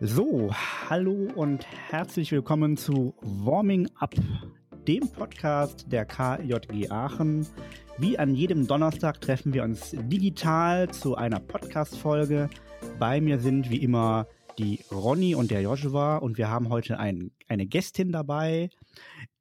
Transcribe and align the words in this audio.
So, 0.00 0.52
hallo 0.88 1.26
und 1.34 1.66
herzlich 1.90 2.30
willkommen 2.30 2.76
zu 2.76 3.16
Warming 3.20 3.88
Up, 3.98 4.14
dem 4.86 5.10
Podcast 5.10 5.90
der 5.90 6.04
KJG 6.04 6.88
Aachen. 6.88 7.44
Wie 7.96 8.16
an 8.16 8.36
jedem 8.36 8.68
Donnerstag 8.68 9.20
treffen 9.20 9.52
wir 9.52 9.64
uns 9.64 9.90
digital 9.90 10.88
zu 10.88 11.16
einer 11.16 11.40
Podcast-Folge. 11.40 12.48
Bei 13.00 13.20
mir 13.20 13.40
sind 13.40 13.70
wie 13.70 13.82
immer 13.82 14.28
die 14.56 14.84
Ronny 14.92 15.34
und 15.34 15.50
der 15.50 15.62
Joshua 15.62 16.18
und 16.18 16.38
wir 16.38 16.48
haben 16.48 16.68
heute 16.68 17.00
ein, 17.00 17.32
eine 17.48 17.66
Gästin 17.66 18.12
dabei, 18.12 18.70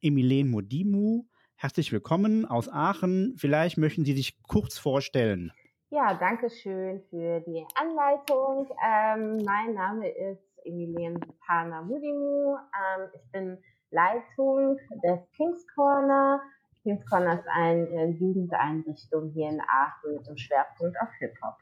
Emilene 0.02 0.50
Modimu. 0.50 1.26
Herzlich 1.56 1.92
willkommen 1.92 2.46
aus 2.46 2.68
Aachen. 2.68 3.36
Vielleicht 3.38 3.78
möchten 3.78 4.06
Sie 4.06 4.14
sich 4.14 4.42
kurz 4.42 4.80
vorstellen. 4.80 5.52
Ja, 5.90 6.16
danke 6.16 6.50
schön 6.50 7.02
für 7.10 7.42
die 7.42 7.64
Anleitung. 7.76 8.68
Ähm, 8.84 9.38
mein 9.46 9.74
Name 9.74 10.10
ist 10.10 10.47
Emilien 10.68 11.20
Pana 11.46 11.82
Mudimu. 11.82 12.56
Ähm, 12.58 13.10
ich 13.14 13.32
bin 13.32 13.58
Leitung 13.92 14.78
des 15.04 15.20
Kings 15.36 15.66
Corner. 15.74 16.42
Kings 16.84 17.06
Corner 17.06 17.40
ist 17.40 17.48
eine 17.48 18.08
Jugendeinrichtung 18.20 19.32
hier 19.32 19.50
in 19.50 19.62
Aachen 19.62 20.16
mit 20.16 20.28
dem 20.28 20.38
Schwerpunkt 20.38 20.96
auf 21.02 21.10
Hip-Hop. 21.20 21.56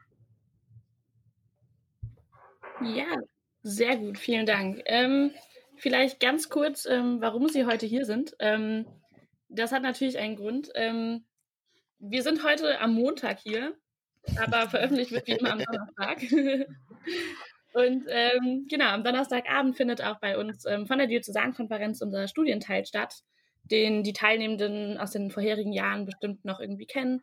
Ja, 2.81 3.05
sehr 3.63 3.97
gut, 3.97 4.17
vielen 4.17 4.45
Dank. 4.45 4.81
Ähm, 4.85 5.31
vielleicht 5.77 6.19
ganz 6.19 6.49
kurz, 6.49 6.85
ähm, 6.85 7.21
warum 7.21 7.47
Sie 7.47 7.65
heute 7.65 7.85
hier 7.85 8.05
sind. 8.05 8.35
Ähm, 8.39 8.85
das 9.49 9.71
hat 9.71 9.81
natürlich 9.81 10.17
einen 10.17 10.35
Grund. 10.35 10.69
Ähm, 10.75 11.25
wir 11.99 12.21
sind 12.21 12.43
heute 12.43 12.79
am 12.81 12.93
Montag 12.93 13.39
hier, 13.39 13.73
aber 14.37 14.69
veröffentlicht 14.69 15.11
wird 15.11 15.27
wie 15.27 15.33
immer 15.33 15.53
am 15.53 15.59
Donnerstag. 15.59 16.21
Und 17.75 18.05
ähm, 18.07 18.67
genau, 18.69 18.85
am 18.85 19.03
Donnerstagabend 19.03 19.75
findet 19.75 20.01
auch 20.01 20.17
bei 20.21 20.37
uns 20.37 20.63
ähm, 20.63 20.87
von 20.87 20.97
der 20.97 21.07
Diözesankonferenz 21.07 22.01
unser 22.01 22.29
Studienteil 22.29 22.85
statt, 22.85 23.15
den 23.65 24.01
die 24.01 24.13
Teilnehmenden 24.13 24.97
aus 24.97 25.11
den 25.11 25.29
vorherigen 25.29 25.73
Jahren 25.73 26.05
bestimmt 26.05 26.45
noch 26.45 26.61
irgendwie 26.61 26.85
kennen. 26.85 27.21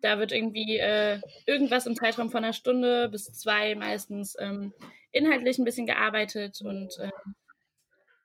Da 0.00 0.18
wird 0.18 0.32
irgendwie 0.32 0.78
äh, 0.78 1.20
irgendwas 1.44 1.86
im 1.86 1.96
Zeitraum 1.96 2.30
von 2.30 2.42
einer 2.42 2.54
Stunde 2.54 3.10
bis 3.10 3.26
zwei 3.26 3.74
meistens 3.74 4.36
ähm, 4.40 4.72
inhaltlich 5.12 5.58
ein 5.58 5.66
bisschen 5.66 5.86
gearbeitet 5.86 6.62
und 6.62 6.96
ähm, 7.02 7.34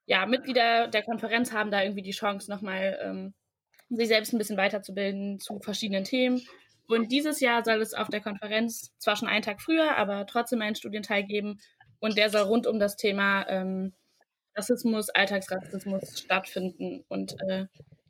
ja, 0.06 0.26
Mitglieder 0.26 0.88
der 0.88 1.04
Konferenz 1.04 1.52
haben 1.52 1.72
da 1.72 1.84
irgendwie 1.84 2.04
die 2.04 2.12
Chance, 2.12 2.50
nochmal 2.50 2.98
ähm, 3.04 3.34
sich 3.90 4.08
selbst 4.08 4.32
ein 4.32 4.38
bisschen 4.38 4.56
weiterzubilden 4.56 5.42
zu 5.42 5.60
verschiedenen 5.60 6.06
Themen. 6.06 6.42
Und 6.88 7.12
dieses 7.12 7.40
Jahr 7.40 7.64
soll 7.64 7.82
es 7.82 7.94
auf 7.94 8.10
der 8.10 8.22
Konferenz 8.22 8.94
zwar 9.00 9.16
schon 9.16 9.28
einen 9.28 9.42
Tag 9.42 9.62
früher, 9.62 9.98
aber 9.98 10.26
trotzdem 10.26 10.62
einen 10.62 10.76
Studienteil 10.76 11.24
geben. 11.24 11.60
Und 12.00 12.18
der 12.18 12.30
soll 12.30 12.44
rund 12.44 12.68
um 12.68 12.80
das 12.80 12.96
Thema 12.96 13.48
ähm, 13.50 13.94
Rassismus, 14.56 15.10
Alltagsrassismus 15.10 16.20
stattfinden. 16.20 17.04
Und 17.08 17.36
äh, 17.48 17.66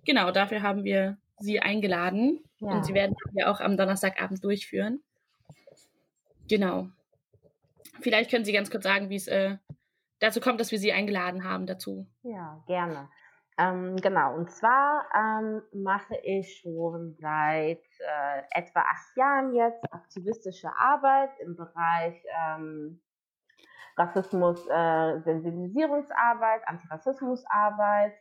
genau, 0.06 0.32
dafür 0.32 0.62
haben 0.62 0.84
wir 0.84 1.18
Sie 1.40 1.60
eingeladen. 1.60 2.44
Ja. 2.60 2.72
Und 2.72 2.86
Sie 2.86 2.94
werden 2.94 3.16
wir 3.34 3.50
auch 3.50 3.60
am 3.60 3.78
Donnerstagabend 3.78 4.44
durchführen. 4.44 5.02
Genau. 6.48 6.90
Vielleicht 8.02 8.30
können 8.30 8.46
Sie 8.46 8.54
ganz 8.54 8.70
kurz 8.70 8.84
sagen, 8.84 9.10
wie 9.10 9.16
es 9.16 9.28
äh, 9.28 9.58
dazu 10.20 10.40
kommt, 10.40 10.60
dass 10.60 10.72
wir 10.72 10.80
Sie 10.80 10.92
eingeladen 10.92 11.44
haben 11.44 11.66
dazu. 11.66 12.08
Ja, 12.24 12.64
gerne. 12.68 13.10
Ähm, 13.58 13.96
genau, 13.96 14.36
und 14.36 14.52
zwar 14.52 15.06
ähm, 15.16 15.62
mache 15.72 16.16
ich 16.24 16.60
schon 16.60 17.16
seit 17.20 17.80
äh, 18.00 18.42
etwa 18.52 18.82
acht 18.82 19.16
Jahren 19.16 19.54
jetzt 19.54 19.82
aktivistische 19.94 20.70
Arbeit 20.78 21.32
im 21.40 21.56
Bereich 21.56 22.22
ähm, 22.38 23.02
Rassismus, 23.98 24.68
äh, 24.68 25.22
Sensibilisierungsarbeit, 25.22 26.68
Antirassismusarbeit 26.68 28.14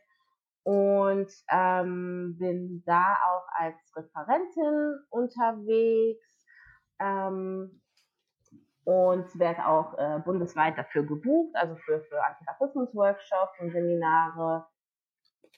und 0.63 1.29
ähm, 1.49 2.37
bin 2.39 2.83
da 2.85 3.17
auch 3.27 3.47
als 3.55 3.75
Referentin 3.93 4.99
unterwegs 5.09 6.45
ähm, 6.99 7.81
und 8.85 9.37
werde 9.37 9.67
auch 9.67 9.97
äh, 9.97 10.19
bundesweit 10.23 10.77
dafür 10.77 11.03
gebucht, 11.03 11.53
also 11.55 11.75
für, 11.75 11.99
für 12.03 12.23
Antirassismus-Workshops 12.23 13.59
und 13.59 13.71
Seminare 13.71 14.65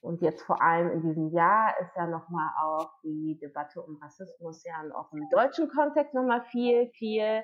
und 0.01 0.21
jetzt 0.21 0.43
vor 0.43 0.61
allem 0.61 0.91
in 0.91 1.01
diesem 1.01 1.29
Jahr 1.29 1.79
ist 1.79 1.95
ja 1.95 2.07
nochmal 2.07 2.49
auch 2.61 2.91
die 3.03 3.37
Debatte 3.41 3.81
um 3.81 3.97
Rassismus 4.01 4.63
ja 4.63 4.73
auch 4.95 5.11
im 5.13 5.27
deutschen 5.31 5.69
Kontext 5.69 6.13
nochmal 6.13 6.43
viel, 6.51 6.87
viel 6.89 7.43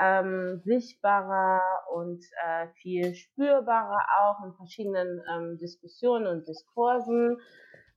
ähm, 0.00 0.60
sichtbarer 0.64 1.60
und 1.92 2.24
äh, 2.44 2.68
viel 2.80 3.14
spürbarer 3.14 4.00
auch 4.20 4.44
in 4.44 4.54
verschiedenen 4.54 5.22
ähm, 5.30 5.58
Diskussionen 5.58 6.26
und 6.26 6.48
Diskursen. 6.48 7.38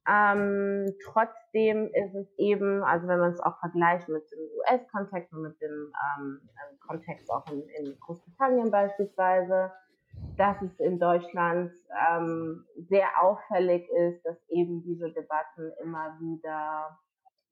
Ähm, 0.08 0.94
trotzdem 1.04 1.90
ist 1.94 2.14
es 2.14 2.28
eben, 2.38 2.84
also 2.84 3.08
wenn 3.08 3.20
man 3.20 3.32
es 3.32 3.40
auch 3.40 3.58
vergleicht 3.60 4.08
mit 4.08 4.24
dem 4.32 4.40
US-Kontext 4.60 5.34
und 5.34 5.42
mit 5.42 5.60
dem 5.60 5.92
ähm, 6.20 6.42
Kontext 6.86 7.32
auch 7.32 7.48
in, 7.52 7.68
in 7.70 7.98
Großbritannien 8.00 8.70
beispielsweise, 8.70 9.72
dass 10.38 10.62
es 10.62 10.79
in 10.79 11.00
Deutschland 11.00 11.72
ähm, 12.09 12.66
sehr 12.90 13.07
auffällig 13.22 13.88
ist, 13.90 14.25
dass 14.25 14.38
eben 14.50 14.84
diese 14.84 15.12
Debatten 15.12 15.72
immer 15.81 16.18
wieder, 16.19 16.97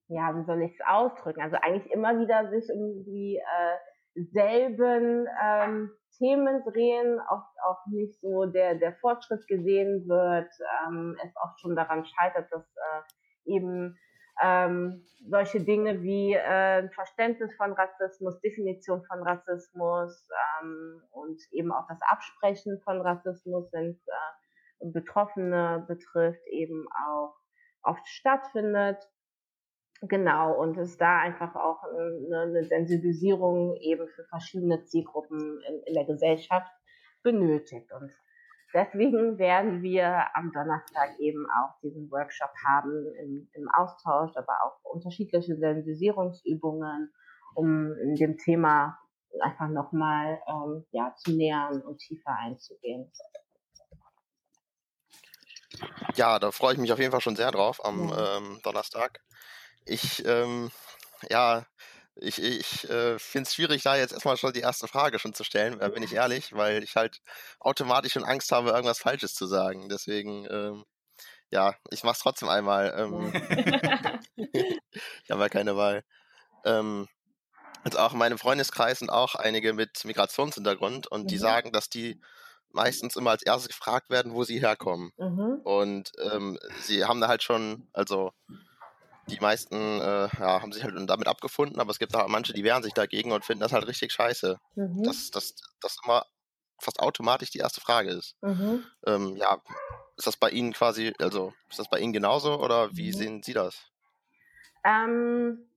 ja, 0.08 0.36
wie 0.36 0.46
soll 0.46 0.62
ich 0.64 0.74
es 0.74 0.86
ausdrücken, 0.86 1.42
also 1.42 1.58
eigentlich 1.62 1.92
immer 1.92 2.20
wieder 2.20 2.50
sich 2.50 2.70
um 2.74 3.04
die 3.06 3.38
äh, 3.38 4.24
selben 4.32 5.28
ähm, 5.42 5.92
Themen 6.18 6.64
drehen, 6.64 7.20
oft 7.30 7.56
auch 7.66 7.86
nicht 7.88 8.20
so 8.22 8.46
der, 8.46 8.76
der 8.76 8.94
Fortschritt 8.98 9.48
gesehen 9.48 10.08
wird, 10.08 10.52
ähm, 10.88 11.18
es 11.24 11.36
auch 11.38 11.58
schon 11.60 11.76
daran 11.76 12.06
scheitert, 12.06 12.52
dass 12.52 12.66
äh, 12.66 13.52
eben 13.56 13.98
ähm, 14.42 15.06
solche 15.30 15.62
Dinge 15.62 16.02
wie 16.02 16.34
äh, 16.34 16.90
Verständnis 16.90 17.54
von 17.56 17.74
Rassismus, 17.74 18.40
Definition 18.42 19.04
von 19.06 19.22
Rassismus 19.24 20.28
ähm, 20.62 21.02
und 21.12 21.40
eben 21.52 21.72
auch 21.72 21.88
das 21.88 22.00
Absprechen 22.02 22.80
von 22.84 23.02
Rassismus, 23.02 23.72
wenn 23.72 23.92
es 23.92 24.08
äh, 24.08 24.92
Betroffene 24.92 25.86
betrifft, 25.88 26.46
eben 26.48 26.88
auch 27.08 27.36
oft 27.84 28.06
stattfindet. 28.08 28.98
Genau, 30.02 30.60
und 30.60 30.78
es 30.78 30.98
da 30.98 31.20
einfach 31.20 31.56
auch 31.56 31.84
eine, 31.84 32.42
eine 32.42 32.64
Sensibilisierung 32.66 33.78
eben 33.78 34.08
für 34.10 34.26
verschiedene 34.26 34.84
Zielgruppen 34.84 35.62
in, 35.68 35.84
in 35.86 35.94
der 35.94 36.06
Gesellschaft 36.06 36.72
benötigt. 37.22 37.90
Und 37.94 38.12
Deswegen 38.74 39.38
werden 39.38 39.84
wir 39.84 40.26
am 40.34 40.52
Donnerstag 40.52 41.20
eben 41.20 41.46
auch 41.52 41.80
diesen 41.82 42.10
Workshop 42.10 42.50
haben 42.66 43.06
im, 43.22 43.48
im 43.54 43.70
Austausch, 43.70 44.32
aber 44.36 44.58
auch 44.64 44.84
unterschiedliche 44.84 45.56
Sensibilisierungsübungen, 45.56 47.14
um 47.54 47.94
in 47.98 48.16
dem 48.16 48.38
Thema 48.38 48.98
einfach 49.42 49.68
nochmal 49.68 50.42
ähm, 50.48 50.86
ja, 50.92 51.14
zu 51.16 51.32
nähern 51.32 51.82
und 51.82 52.00
tiefer 52.00 52.32
einzugehen. 52.32 53.12
Ja, 56.16 56.40
da 56.40 56.52
freue 56.52 56.74
ich 56.74 56.80
mich 56.80 56.92
auf 56.92 57.00
jeden 57.00 57.12
Fall 57.12 57.22
schon 57.22 57.36
sehr 57.36 57.52
drauf 57.52 57.84
am 57.84 58.10
ja. 58.10 58.38
ähm, 58.38 58.60
Donnerstag. 58.64 59.22
Ich, 59.86 60.26
ähm, 60.26 60.72
ja, 61.30 61.66
ich, 62.16 62.42
ich 62.42 62.90
äh, 62.90 63.18
finde 63.18 63.48
es 63.48 63.56
schwierig, 63.56 63.84
da 63.84 63.96
jetzt 63.96 64.14
erstmal 64.14 64.38
schon 64.38 64.54
die 64.54 64.62
erste 64.62 64.88
Frage 64.88 65.20
schon 65.20 65.34
zu 65.34 65.44
stellen, 65.44 65.80
äh, 65.82 65.90
bin 65.90 66.04
ich 66.04 66.14
ehrlich, 66.14 66.54
weil 66.54 66.84
ich 66.84 66.96
halt 66.96 67.22
automatisch 67.60 68.14
schon 68.14 68.24
Angst 68.24 68.52
habe, 68.52 68.70
irgendwas 68.70 69.00
Falsches 69.00 69.34
zu 69.34 69.48
sagen. 69.48 69.90
Deswegen, 69.90 70.46
ähm, 70.50 70.86
ja, 71.50 71.76
ich 71.90 72.04
mach's 72.04 72.20
trotzdem 72.20 72.50
einmal. 72.50 72.94
Ähm, 72.98 73.34
ich 75.24 75.32
habe 75.32 75.42
ja 75.42 75.50
keine 75.50 75.76
Wahl. 75.76 76.04
Ähm, 76.66 77.08
also 77.84 78.00
auch 78.00 78.14
in 78.14 78.20
meinem 78.20 78.38
Freundeskreis 78.38 79.00
sind 79.00 79.10
auch 79.10 79.36
einige 79.36 79.74
mit 79.74 80.06
Migrationshintergrund 80.06 81.08
und 81.08 81.24
mhm. 81.24 81.28
die 81.28 81.38
sagen, 81.38 81.72
dass 81.72 81.90
die 81.90 82.22
meistens 82.72 83.16
immer 83.16 83.32
als 83.32 83.44
erstes 83.44 83.70
gefragt 83.70 84.10
werden, 84.10 84.34
wo 84.34 84.44
sie 84.44 84.60
herkommen. 84.60 85.12
Mhm. 85.18 85.62
Und 85.64 86.12
ähm, 86.32 86.58
sie 86.82 87.06
haben 87.06 87.22
da 87.22 87.28
halt 87.28 87.44
schon, 87.44 87.88
also 87.94 88.32
die 89.28 89.40
meisten 89.40 89.76
äh, 89.76 90.28
ja, 90.40 90.62
haben 90.62 90.72
sich 90.72 90.84
halt 90.84 90.96
damit 91.10 91.28
abgefunden, 91.28 91.80
aber 91.80 91.92
es 91.92 92.00
gibt 92.00 92.16
auch 92.16 92.28
manche, 92.28 92.54
die 92.54 92.64
wehren 92.64 92.84
sich 92.84 92.94
dagegen 92.94 93.32
und 93.32 93.46
finden 93.46 93.62
das 93.62 93.74
halt 93.74 93.88
richtig 93.88 94.12
scheiße. 94.12 94.60
Mhm. 94.76 95.04
Dass 95.04 95.32
das, 95.32 95.56
das 95.82 95.98
immer 96.04 96.26
fast 96.80 97.00
automatisch 97.00 97.52
die 97.52 97.60
erste 97.60 97.82
Frage 97.82 98.10
ist. 98.10 98.36
Mhm. 98.42 98.84
Ähm, 99.08 99.36
ja, 99.38 99.62
ist 100.18 100.28
das 100.28 100.38
bei 100.38 100.50
Ihnen 100.50 100.74
quasi, 100.74 101.14
also 101.20 101.54
ist 101.70 101.80
das 101.80 101.90
bei 101.90 102.00
Ihnen 102.00 102.14
genauso 102.14 102.60
oder 102.60 102.96
wie 102.96 103.08
mhm. 103.08 103.14
sehen 103.14 103.44
Sie 103.44 103.54
das? 103.54 103.90
Ähm, 104.84 105.70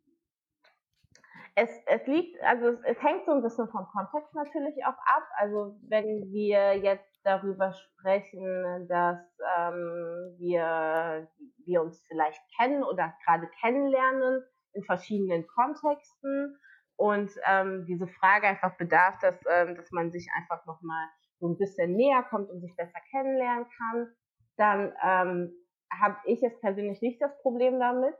es, 1.54 1.70
es 1.86 2.06
liegt, 2.06 2.40
also 2.42 2.68
es, 2.68 2.80
es 2.84 3.02
hängt 3.02 3.24
so 3.24 3.32
ein 3.32 3.42
bisschen 3.42 3.68
vom 3.68 3.86
Kontext 3.86 4.34
natürlich 4.34 4.84
auch 4.84 4.98
ab. 5.06 5.26
Also 5.38 5.78
wenn 5.88 6.30
wir 6.30 6.76
jetzt 6.76 7.08
darüber 7.24 7.72
sprechen, 7.72 8.86
dass 8.88 9.18
ähm, 9.58 10.36
wir, 10.38 11.28
wir 11.66 11.82
uns 11.82 12.00
vielleicht 12.06 12.40
kennen 12.58 12.82
oder 12.82 13.14
gerade 13.24 13.48
kennenlernen 13.60 14.42
in 14.72 14.84
verschiedenen 14.84 15.46
Kontexten. 15.46 16.58
Und 16.96 17.30
ähm, 17.46 17.84
diese 17.86 18.06
Frage 18.06 18.46
einfach 18.46 18.76
bedarf, 18.76 19.18
dass, 19.20 19.36
ähm, 19.50 19.76
dass 19.76 19.90
man 19.90 20.10
sich 20.12 20.28
einfach 20.36 20.64
nochmal 20.66 21.06
so 21.38 21.48
ein 21.48 21.58
bisschen 21.58 21.94
näher 21.94 22.22
kommt 22.22 22.50
und 22.50 22.60
sich 22.60 22.74
besser 22.76 22.98
kennenlernen 23.10 23.66
kann, 23.76 24.08
dann 24.56 24.94
ähm, 25.02 25.52
habe 25.92 26.16
ich 26.24 26.40
jetzt 26.40 26.60
persönlich 26.60 27.02
nicht 27.02 27.20
das 27.20 27.36
Problem 27.42 27.78
damit. 27.78 28.14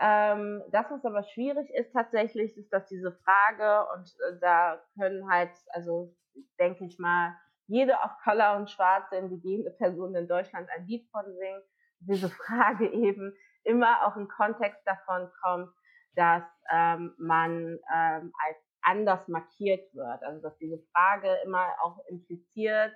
Ähm, 0.00 0.62
das, 0.70 0.90
was 0.90 1.04
aber 1.04 1.22
schwierig 1.22 1.70
ist 1.70 1.92
tatsächlich, 1.92 2.56
ist, 2.56 2.70
dass 2.72 2.86
diese 2.88 3.12
Frage, 3.12 3.86
und 3.94 4.08
äh, 4.28 4.38
da 4.40 4.82
können 4.98 5.30
halt, 5.30 5.52
also 5.70 6.14
denke 6.58 6.84
ich 6.84 6.98
mal, 6.98 7.36
jede 7.66 8.02
auf 8.02 8.10
Color 8.24 8.56
und 8.56 8.70
schwarze 8.70 9.16
indigene 9.16 9.70
Person 9.70 10.14
in 10.14 10.28
Deutschland 10.28 10.68
ein 10.70 10.86
Lied 10.86 11.08
von 11.10 11.24
singen, 11.24 11.62
diese 12.06 12.28
Frage 12.28 12.88
eben 12.92 13.34
immer 13.64 14.06
auch 14.06 14.16
im 14.16 14.28
Kontext 14.28 14.80
davon 14.86 15.28
kommt, 15.42 15.70
dass 16.14 16.42
ähm, 16.70 17.14
man 17.18 17.78
ähm, 17.94 18.32
als 18.46 18.56
anders 18.82 19.26
markiert 19.28 19.94
wird. 19.94 20.22
Also 20.22 20.42
dass 20.42 20.56
diese 20.58 20.78
Frage 20.92 21.28
immer 21.44 21.66
auch 21.82 21.98
impliziert, 22.08 22.92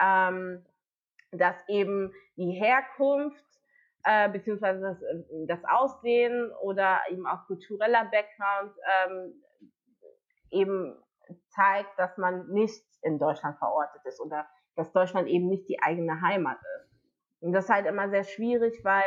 ähm, 0.00 0.64
dass 1.32 1.56
eben 1.68 2.12
die 2.36 2.52
Herkunft 2.52 3.44
äh, 4.04 4.28
beziehungsweise 4.30 4.80
das, 4.80 5.02
äh, 5.02 5.46
das 5.46 5.64
Aussehen 5.64 6.52
oder 6.62 7.00
eben 7.10 7.26
auch 7.26 7.46
kultureller 7.46 8.04
Background 8.04 8.72
ähm, 9.06 9.42
eben 10.50 11.02
zeigt, 11.48 11.98
dass 11.98 12.16
man 12.18 12.48
nicht 12.48 12.84
in 13.02 13.18
Deutschland 13.18 13.58
verortet 13.58 14.02
ist 14.04 14.20
oder 14.20 14.46
dass 14.76 14.92
Deutschland 14.92 15.28
eben 15.28 15.48
nicht 15.48 15.68
die 15.68 15.80
eigene 15.82 16.20
Heimat 16.20 16.58
ist. 16.76 16.91
Und 17.42 17.52
das 17.52 17.64
ist 17.64 17.70
halt 17.70 17.86
immer 17.86 18.08
sehr 18.08 18.24
schwierig, 18.24 18.84
weil 18.84 19.04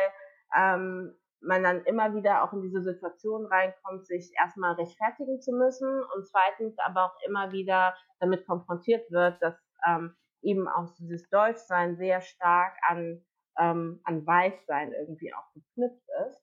ähm, 0.56 1.14
man 1.40 1.62
dann 1.62 1.84
immer 1.84 2.14
wieder 2.14 2.42
auch 2.42 2.52
in 2.52 2.62
diese 2.62 2.82
Situation 2.82 3.46
reinkommt, 3.46 4.06
sich 4.06 4.32
erstmal 4.38 4.74
rechtfertigen 4.74 5.40
zu 5.40 5.52
müssen 5.52 6.02
und 6.14 6.26
zweitens 6.26 6.78
aber 6.78 7.06
auch 7.06 7.16
immer 7.26 7.52
wieder 7.52 7.94
damit 8.20 8.46
konfrontiert 8.46 9.10
wird, 9.10 9.40
dass 9.42 9.54
ähm, 9.86 10.14
eben 10.42 10.68
auch 10.68 10.94
dieses 10.98 11.28
Deutschsein 11.30 11.96
sehr 11.96 12.20
stark 12.20 12.74
an, 12.88 13.24
ähm, 13.58 14.00
an 14.04 14.26
Weißsein 14.26 14.92
irgendwie 14.92 15.32
auch 15.34 15.52
geknüpft 15.54 16.08
ist. 16.28 16.42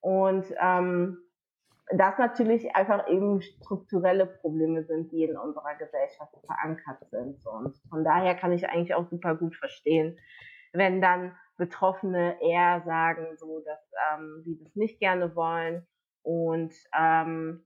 Und 0.00 0.46
ähm, 0.60 1.18
das 1.94 2.18
natürlich 2.18 2.74
einfach 2.74 3.06
eben 3.08 3.42
strukturelle 3.42 4.26
Probleme 4.26 4.84
sind, 4.84 5.12
die 5.12 5.24
in 5.24 5.36
unserer 5.36 5.74
Gesellschaft 5.74 6.34
verankert 6.46 7.08
sind. 7.10 7.44
Und 7.46 7.76
von 7.88 8.04
daher 8.04 8.34
kann 8.34 8.52
ich 8.52 8.68
eigentlich 8.68 8.94
auch 8.94 9.08
super 9.08 9.34
gut 9.34 9.56
verstehen, 9.56 10.18
wenn 10.72 11.00
dann 11.00 11.36
Betroffene 11.56 12.38
eher 12.40 12.82
sagen, 12.84 13.36
so 13.36 13.60
dass 13.60 13.80
ähm, 14.10 14.42
sie 14.44 14.58
das 14.58 14.74
nicht 14.74 14.98
gerne 14.98 15.36
wollen 15.36 15.86
und 16.22 16.74
ähm, 16.98 17.64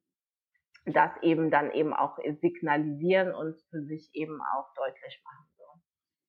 das 0.85 1.11
eben 1.23 1.50
dann 1.50 1.73
eben 1.73 1.93
auch 1.93 2.19
signalisieren 2.41 3.35
und 3.35 3.61
für 3.70 3.82
sich 3.82 4.11
eben 4.12 4.41
auch 4.41 4.73
deutlich 4.75 5.20
machen. 5.25 5.47
So. 5.56 5.64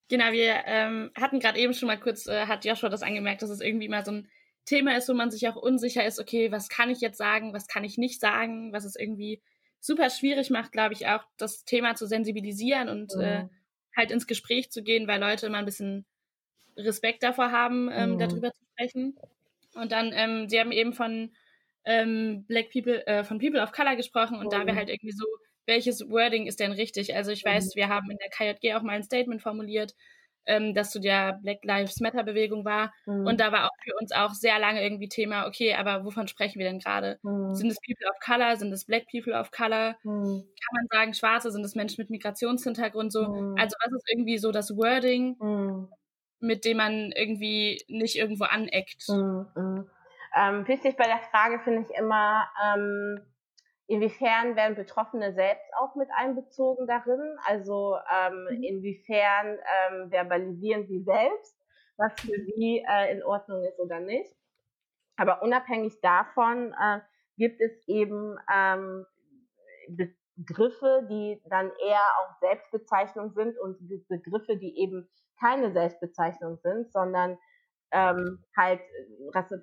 Genau, 0.10 0.32
wir 0.32 0.64
ähm, 0.66 1.12
hatten 1.16 1.40
gerade 1.40 1.60
eben 1.60 1.74
schon 1.74 1.88
mal 1.88 2.00
kurz, 2.00 2.28
äh, 2.28 2.46
hat 2.48 2.66
Joshua 2.66 2.90
das 2.90 3.04
angemerkt, 3.04 3.42
dass 3.42 3.50
es 3.50 3.62
irgendwie 3.62 3.90
mal 3.90 4.06
so 4.06 4.12
ein 4.12 4.30
Thema 4.66 4.98
ist, 4.98 5.10
wo 5.10 5.14
man 5.14 5.32
sich 5.32 5.48
auch 5.48 5.56
unsicher 5.56 6.06
ist, 6.06 6.20
okay, 6.20 6.52
was 6.52 6.70
kann 6.70 6.90
ich 6.90 7.02
jetzt 7.02 7.18
sagen, 7.18 7.54
was 7.54 7.68
kann 7.68 7.84
ich 7.84 7.98
nicht 7.98 8.20
sagen, 8.20 8.74
was 8.74 8.84
es 8.84 8.96
irgendwie 8.96 9.42
super 9.80 10.10
schwierig 10.10 10.50
macht, 10.50 10.72
glaube 10.72 10.94
ich, 10.94 11.08
auch 11.08 11.24
das 11.38 11.64
Thema 11.64 11.96
zu 11.96 12.06
sensibilisieren 12.06 12.90
und 12.90 13.16
mhm. 13.16 13.22
äh, 13.22 13.50
halt 13.96 14.12
ins 14.12 14.28
Gespräch 14.28 14.72
zu 14.72 14.84
gehen, 14.84 15.08
weil 15.08 15.20
Leute 15.20 15.46
immer 15.48 15.60
ein 15.60 15.66
bisschen 15.66 16.06
Respekt 16.78 17.24
davor 17.24 17.52
haben, 17.52 17.90
ähm, 17.92 18.12
mhm. 18.12 18.20
darüber 18.20 18.52
zu 18.52 18.64
sprechen. 18.72 19.18
Und 19.76 19.92
dann, 19.92 20.12
ähm, 20.14 20.48
sie 20.50 20.60
haben 20.60 20.72
eben 20.72 20.94
von 20.94 21.32
ähm, 21.86 22.46
Black 22.48 22.72
People, 22.72 23.06
äh, 23.08 23.24
von 23.24 23.40
People 23.40 23.62
of 23.62 23.72
Color 23.72 23.96
gesprochen 23.96 24.38
und 24.38 24.46
mhm. 24.46 24.50
da 24.50 24.66
wäre 24.66 24.76
halt 24.76 24.90
irgendwie 24.90 25.12
so, 25.12 25.26
welches 25.66 26.10
Wording 26.10 26.48
ist 26.48 26.60
denn 26.60 26.72
richtig? 26.72 27.16
Also 27.16 27.32
ich 27.32 27.44
weiß, 27.44 27.76
mhm. 27.76 27.80
wir 27.80 27.90
haben 27.90 28.10
in 28.10 28.18
der 28.18 28.30
KJG 28.30 28.76
auch 28.76 28.82
mal 28.82 28.94
ein 28.94 29.04
Statement 29.04 29.42
formuliert, 29.42 29.94
ähm, 30.46 30.74
das 30.74 30.92
zu 30.92 31.00
der 31.00 31.40
Black 31.44 31.64
Lives 31.64 32.00
Matter 32.00 32.24
Bewegung 32.24 32.66
war. 32.66 32.94
Mhm. 33.06 33.28
Und 33.28 33.40
da 33.40 33.52
war 33.52 33.66
auch 33.66 33.76
für 33.84 33.94
uns 34.00 34.12
auch 34.12 34.34
sehr 34.34 34.58
lange 34.60 34.82
irgendwie 34.82 35.10
Thema, 35.10 35.46
okay, 35.46 35.76
aber 35.76 36.06
wovon 36.06 36.28
sprechen 36.28 36.60
wir 36.60 36.66
denn 36.66 36.80
gerade? 36.80 37.20
Mhm. 37.22 37.54
Sind 37.54 37.70
es 37.70 37.78
People 37.86 38.10
of 38.10 38.16
Color? 38.26 38.56
Sind 38.56 38.72
es 38.72 38.86
Black 38.86 39.04
People 39.12 39.34
of 39.34 39.52
Color? 39.52 39.98
Mhm. 40.04 40.44
Kann 40.44 40.74
man 40.74 40.88
sagen, 40.90 41.14
Schwarze? 41.14 41.52
Sind 41.52 41.66
es 41.66 41.76
Menschen 41.76 42.02
mit 42.02 42.10
Migrationshintergrund? 42.10 43.12
So, 43.12 43.24
mhm. 43.28 43.56
also 43.58 43.76
was 43.84 43.94
ist 43.94 44.10
irgendwie 44.10 44.38
so 44.38 44.52
das 44.52 44.76
Wording? 44.76 45.36
Mit 46.40 46.66
dem 46.66 46.78
man 46.78 47.12
irgendwie 47.16 47.84
nicht 47.88 48.16
irgendwo 48.16 48.46
aneckt. 48.46 49.08
Mhm. 49.10 49.48
mhm. 49.56 49.90
Ähm, 50.36 50.68
wichtig 50.68 50.98
bei 50.98 51.06
der 51.06 51.20
Frage 51.32 51.60
finde 51.64 51.82
ich 51.82 51.98
immer, 51.98 52.48
ähm, 52.64 53.22
inwiefern 53.88 54.56
werden 54.56 54.76
Betroffene 54.76 55.34
selbst 55.34 55.66
auch 55.80 55.96
mit 55.96 56.10
einbezogen 56.16 56.86
darin? 56.86 57.38
Also 57.46 57.98
ähm, 58.14 58.48
mhm. 58.52 58.64
inwiefern 58.64 59.58
ähm, 59.58 60.10
verbalisieren 60.12 60.86
sie 60.88 61.02
selbst, 61.02 61.58
was 61.98 62.14
für 62.20 62.40
sie 62.46 62.86
äh, 62.88 63.12
in 63.12 63.24
Ordnung 63.24 63.64
ist 63.64 63.80
oder 63.80 64.00
nicht? 64.00 64.32
Aber 65.16 65.42
unabhängig 65.42 66.00
davon 66.02 66.76
äh, 66.80 67.00
gibt 67.38 67.60
es 67.62 67.88
eben 67.88 68.38
ähm, 68.54 69.06
Begriffe, 70.36 71.08
die 71.10 71.42
dann 71.50 71.72
eher 71.84 72.02
auch 72.20 72.40
Selbstbezeichnung 72.42 73.32
sind 73.32 73.58
und 73.58 73.78
Begriffe, 74.08 74.58
die 74.58 74.78
eben 74.78 75.10
keine 75.40 75.72
Selbstbezeichnung 75.72 76.58
sind, 76.64 76.92
sondern 76.92 77.38
ähm, 77.92 78.44
halt 78.56 78.82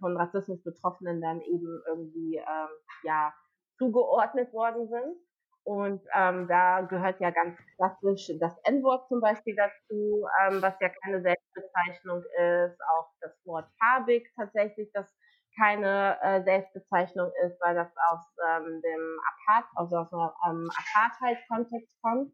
von 0.00 0.16
Rassismus 0.16 0.62
Betroffenen 0.62 1.20
dann 1.20 1.40
eben 1.42 1.82
irgendwie 1.88 2.36
ähm, 2.36 2.68
ja 3.02 3.32
zugeordnet 3.78 4.52
worden 4.52 4.88
sind. 4.88 5.16
Und 5.64 6.02
ähm, 6.14 6.46
da 6.46 6.82
gehört 6.82 7.20
ja 7.20 7.30
ganz 7.30 7.58
klassisch 7.76 8.30
das 8.38 8.54
N-Wort 8.64 9.08
zum 9.08 9.20
Beispiel 9.20 9.56
dazu, 9.56 10.26
ähm, 10.42 10.60
was 10.60 10.74
ja 10.80 10.90
keine 11.02 11.22
Selbstbezeichnung 11.22 12.22
ist. 12.22 12.78
Auch 12.92 13.10
das 13.20 13.32
Wort 13.46 13.66
farbig 13.78 14.30
tatsächlich, 14.36 14.90
das 14.92 15.10
keine 15.58 16.18
äh, 16.20 16.42
Selbstbezeichnung 16.42 17.30
ist, 17.46 17.58
weil 17.62 17.74
das 17.74 17.88
aus 18.10 18.20
ähm, 18.50 18.82
dem 18.82 19.18
Apart 19.30 19.70
also 19.76 19.96
aus 19.96 20.12
einem 20.42 20.64
ähm, 20.64 20.70
Apartheid-Kontext 20.76 21.88
kommt 22.02 22.32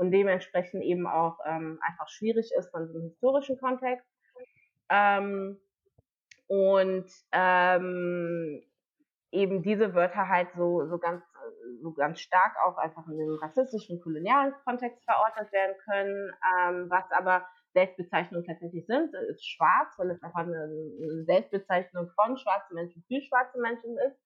und 0.00 0.12
dementsprechend 0.12 0.82
eben 0.82 1.06
auch 1.06 1.38
ähm, 1.44 1.78
einfach 1.86 2.08
schwierig 2.08 2.50
ist 2.56 2.70
von 2.70 2.88
so 2.88 2.94
einem 2.94 3.08
historischen 3.10 3.58
Kontext. 3.58 4.08
Ähm, 4.88 5.60
und 6.46 7.04
ähm, 7.32 8.62
eben 9.30 9.62
diese 9.62 9.94
Wörter 9.94 10.26
halt 10.26 10.48
so, 10.56 10.86
so 10.88 10.96
ganz, 10.96 11.22
so 11.82 11.92
ganz 11.92 12.18
stark 12.18 12.56
auch 12.66 12.78
einfach 12.78 13.06
in 13.08 13.18
dem 13.18 13.38
rassistischen, 13.42 14.00
kolonialen 14.00 14.54
Kontext 14.64 15.04
verortet 15.04 15.52
werden 15.52 15.76
können, 15.84 16.32
ähm, 16.58 16.86
was 16.88 17.04
aber 17.10 17.46
Selbstbezeichnungen 17.74 18.46
tatsächlich 18.46 18.86
sind, 18.86 19.14
ist 19.28 19.46
schwarz, 19.46 19.98
weil 19.98 20.12
es 20.12 20.22
einfach 20.22 20.40
eine, 20.40 21.24
Selbstbezeichnung 21.26 22.10
von 22.16 22.38
schwarzen 22.38 22.74
Menschen 22.74 23.04
für 23.06 23.20
schwarze 23.20 23.60
Menschen 23.60 23.98
ist. 23.98 24.18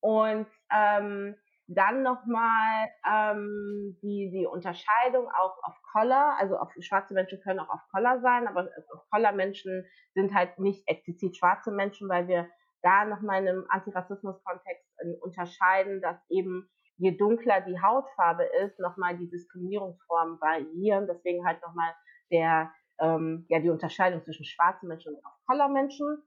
Und 0.00 0.46
ähm, 0.72 1.34
dann 1.68 2.02
nochmal 2.02 2.88
ähm, 3.10 3.98
die, 4.02 4.30
die 4.30 4.46
Unterscheidung 4.46 5.28
auch 5.28 5.56
auf 5.62 5.74
Collar, 5.92 6.36
also 6.38 6.56
auf 6.56 6.70
schwarze 6.80 7.14
Menschen 7.14 7.40
können 7.42 7.60
auch 7.60 7.70
auf 7.70 7.80
Collar 7.90 8.20
sein, 8.20 8.46
aber 8.46 8.68
auf 8.94 9.08
Collar 9.10 9.32
Menschen 9.32 9.84
sind 10.14 10.32
halt 10.34 10.58
nicht 10.58 10.86
explizit 10.88 11.36
schwarze 11.36 11.72
Menschen, 11.72 12.08
weil 12.08 12.28
wir 12.28 12.48
da 12.82 13.04
nochmal 13.04 13.42
in 13.42 13.48
einem 13.48 13.66
Antirassismus-Kontext 13.68 14.86
äh, 14.98 15.14
unterscheiden, 15.20 16.00
dass 16.00 16.18
eben 16.28 16.68
je 16.98 17.16
dunkler 17.16 17.60
die 17.62 17.80
Hautfarbe 17.80 18.44
ist, 18.64 18.78
nochmal 18.78 19.16
die 19.18 19.28
Diskriminierungsformen 19.28 20.40
variieren. 20.40 21.06
Deswegen 21.06 21.44
halt 21.44 21.60
nochmal 21.62 21.92
der, 22.30 22.72
ähm, 23.00 23.44
ja, 23.48 23.58
die 23.58 23.70
Unterscheidung 23.70 24.22
zwischen 24.24 24.44
schwarzen 24.44 24.88
Menschen 24.88 25.14
und 25.14 25.24
Off-Color-Menschen. 25.24 26.22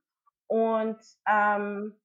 Und 0.47 0.99
ähm, 1.27 1.99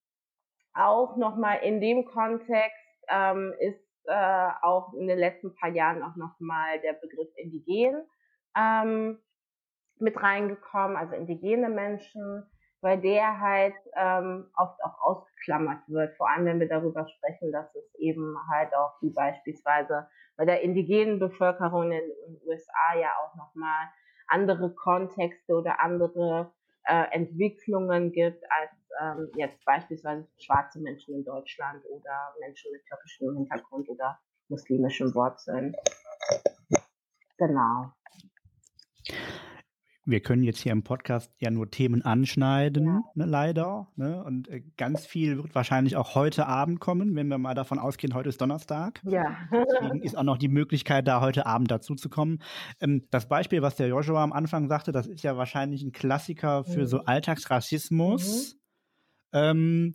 auch 0.74 1.16
nochmal 1.16 1.60
in 1.62 1.80
dem 1.80 2.04
Kontext 2.04 2.93
ähm, 3.08 3.54
ist 3.58 3.84
äh, 4.06 4.48
auch 4.62 4.92
in 4.94 5.06
den 5.06 5.18
letzten 5.18 5.54
paar 5.54 5.70
Jahren 5.70 6.02
auch 6.02 6.16
nochmal 6.16 6.80
der 6.80 6.94
Begriff 6.94 7.28
indigen 7.36 8.04
ähm, 8.56 9.18
mit 9.98 10.20
reingekommen, 10.20 10.96
also 10.96 11.14
indigene 11.14 11.68
Menschen, 11.68 12.44
weil 12.80 13.00
der 13.00 13.40
halt 13.40 13.74
ähm, 13.96 14.50
oft 14.56 14.78
auch 14.84 15.00
ausgeklammert 15.00 15.88
wird, 15.88 16.16
vor 16.16 16.28
allem 16.28 16.44
wenn 16.44 16.60
wir 16.60 16.68
darüber 16.68 17.08
sprechen, 17.08 17.50
dass 17.52 17.74
es 17.74 17.94
eben 17.94 18.36
halt 18.52 18.74
auch 18.74 19.00
wie 19.00 19.10
beispielsweise 19.10 20.08
bei 20.36 20.44
der 20.44 20.60
indigenen 20.62 21.18
Bevölkerung 21.18 21.84
in 21.84 21.90
den 21.90 22.40
USA 22.46 22.98
ja 23.00 23.12
auch 23.22 23.34
nochmal 23.36 23.88
andere 24.26 24.74
Kontexte 24.74 25.54
oder 25.54 25.80
andere 25.80 26.52
äh, 26.86 27.04
Entwicklungen 27.12 28.12
gibt 28.12 28.42
als 28.50 28.70
ähm, 29.00 29.30
jetzt 29.36 29.64
beispielsweise 29.64 30.26
schwarze 30.38 30.80
Menschen 30.80 31.14
in 31.14 31.24
Deutschland 31.24 31.84
oder 31.86 32.34
Menschen 32.40 32.72
mit 32.72 32.84
türkischem 32.86 33.36
Hintergrund 33.36 33.88
oder 33.88 34.18
muslimischen 34.48 35.14
Wurzeln. 35.14 35.74
Genau. 37.38 37.92
wir 40.06 40.20
können 40.20 40.42
jetzt 40.42 40.60
hier 40.60 40.72
im 40.72 40.82
Podcast 40.82 41.32
ja 41.38 41.50
nur 41.50 41.70
Themen 41.70 42.02
anschneiden, 42.02 42.86
ja. 42.86 43.00
ne, 43.14 43.24
leider. 43.24 43.88
Ne? 43.96 44.22
Und 44.24 44.48
äh, 44.48 44.62
ganz 44.76 45.06
viel 45.06 45.42
wird 45.42 45.54
wahrscheinlich 45.54 45.96
auch 45.96 46.14
heute 46.14 46.46
Abend 46.46 46.80
kommen, 46.80 47.14
wenn 47.16 47.28
wir 47.28 47.38
mal 47.38 47.54
davon 47.54 47.78
ausgehen, 47.78 48.14
heute 48.14 48.28
ist 48.28 48.40
Donnerstag. 48.40 49.00
Ja. 49.04 49.36
Deswegen 49.50 50.02
ist 50.02 50.16
auch 50.16 50.22
noch 50.22 50.38
die 50.38 50.48
Möglichkeit, 50.48 51.08
da 51.08 51.20
heute 51.20 51.46
Abend 51.46 51.70
dazu 51.70 51.94
zu 51.94 52.08
kommen. 52.08 52.40
Ähm, 52.80 53.06
das 53.10 53.28
Beispiel, 53.28 53.62
was 53.62 53.76
der 53.76 53.88
Joshua 53.88 54.22
am 54.22 54.32
Anfang 54.32 54.68
sagte, 54.68 54.92
das 54.92 55.06
ist 55.06 55.22
ja 55.22 55.36
wahrscheinlich 55.36 55.82
ein 55.82 55.92
Klassiker 55.92 56.64
für 56.64 56.80
mhm. 56.80 56.86
so 56.86 56.98
Alltagsrassismus. 57.00 58.54
Mhm. 58.54 58.63
Ähm, 59.34 59.94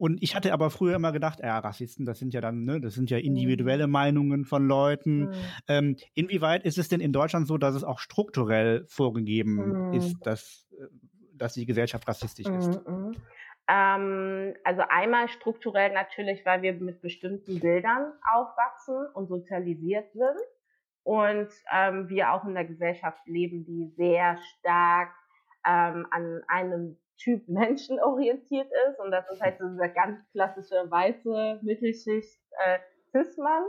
und 0.00 0.22
ich 0.22 0.34
hatte 0.34 0.54
aber 0.54 0.70
früher 0.70 0.96
immer 0.96 1.12
gedacht, 1.12 1.40
ja, 1.40 1.58
Rassisten, 1.58 2.06
das 2.06 2.18
sind 2.18 2.32
ja 2.32 2.40
dann, 2.40 2.64
ne, 2.64 2.80
das 2.80 2.94
sind 2.94 3.10
ja 3.10 3.18
individuelle 3.18 3.86
mhm. 3.86 3.92
Meinungen 3.92 4.44
von 4.46 4.66
Leuten. 4.66 5.26
Mhm. 5.26 5.34
Ähm, 5.68 5.96
inwieweit 6.14 6.64
ist 6.64 6.78
es 6.78 6.88
denn 6.88 7.00
in 7.00 7.12
Deutschland 7.12 7.46
so, 7.46 7.58
dass 7.58 7.74
es 7.74 7.84
auch 7.84 7.98
strukturell 7.98 8.86
vorgegeben 8.86 9.88
mhm. 9.88 9.92
ist, 9.92 10.16
dass, 10.22 10.66
äh, 10.72 10.86
dass 11.34 11.52
die 11.52 11.66
Gesellschaft 11.66 12.08
rassistisch 12.08 12.46
ist? 12.46 12.86
Mhm, 12.88 12.94
mhm. 12.94 13.16
Ähm, 13.68 14.54
also 14.64 14.82
einmal 14.88 15.28
strukturell 15.28 15.92
natürlich, 15.92 16.46
weil 16.46 16.62
wir 16.62 16.72
mit 16.72 17.02
bestimmten 17.02 17.60
Bildern 17.60 18.12
aufwachsen 18.34 19.06
und 19.12 19.28
sozialisiert 19.28 20.10
sind 20.12 20.40
und 21.02 21.48
ähm, 21.72 22.08
wir 22.08 22.32
auch 22.32 22.44
in 22.44 22.54
der 22.54 22.64
Gesellschaft 22.64 23.20
leben, 23.26 23.66
die 23.66 23.92
sehr 23.96 24.38
stark 24.58 25.10
ähm, 25.66 26.06
an 26.10 26.40
einem 26.48 26.96
Typ 27.22 27.48
Menschen 27.48 28.00
orientiert 28.02 28.68
ist. 28.88 28.98
Und 28.98 29.10
das 29.10 29.30
ist 29.30 29.40
halt 29.40 29.58
so 29.58 29.68
dieser 29.68 29.88
ganz 29.88 30.20
klassische 30.32 30.90
weiße 30.90 31.60
Mittelschicht 31.62 32.40
äh, 32.64 32.78
Cis-Mann. 33.12 33.64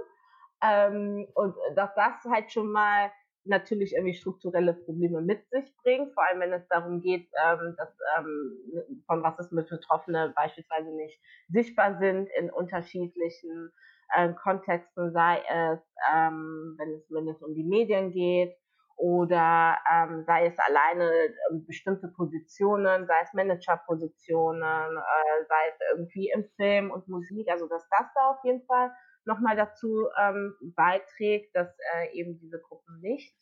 Ähm, 0.64 1.28
und 1.34 1.56
dass 1.76 1.94
das 1.96 2.24
halt 2.30 2.52
schon 2.52 2.72
mal 2.72 3.12
natürlich 3.44 3.94
irgendwie 3.94 4.14
strukturelle 4.14 4.74
Probleme 4.74 5.22
mit 5.22 5.50
sich 5.50 5.76
bringt, 5.82 6.14
vor 6.14 6.24
allem 6.28 6.42
wenn 6.42 6.54
es 6.54 6.68
darum 6.68 7.02
geht, 7.02 7.28
ähm, 7.44 7.76
dass 7.78 7.90
ähm, 8.18 9.02
von 9.08 9.26
Rassismus 9.26 9.68
Betroffene 9.68 10.32
beispielsweise 10.36 10.96
nicht 10.96 11.20
sichtbar 11.50 11.98
sind 11.98 12.30
in 12.38 12.52
unterschiedlichen 12.52 13.72
äh, 14.16 14.32
Kontexten, 14.34 15.12
sei 15.12 15.42
es, 15.50 15.80
ähm, 16.14 16.76
wenn 16.78 16.92
es, 16.94 17.36
es 17.36 17.42
um 17.42 17.56
die 17.56 17.64
Medien 17.64 18.12
geht, 18.12 18.56
oder 19.02 19.80
ähm, 19.92 20.24
sei 20.28 20.46
es 20.46 20.60
alleine 20.60 21.12
ähm, 21.50 21.66
bestimmte 21.66 22.08
Positionen, 22.10 23.08
sei 23.08 23.20
es 23.24 23.34
Managerpositionen, 23.34 24.62
äh, 24.62 25.46
sei 25.48 25.70
es 25.70 25.98
irgendwie 25.98 26.30
im 26.30 26.46
Film 26.56 26.92
und 26.92 27.08
Musik, 27.08 27.50
also 27.50 27.68
dass 27.68 27.90
das 27.90 28.06
da 28.14 28.30
auf 28.30 28.44
jeden 28.44 28.64
Fall 28.68 28.92
nochmal 29.26 29.56
dazu 29.56 30.08
ähm, 30.22 30.54
beiträgt, 30.76 31.56
dass 31.56 31.68
äh, 31.96 32.12
eben 32.14 32.38
diese 32.40 32.62
Gruppen 32.62 33.00
nicht 33.02 33.36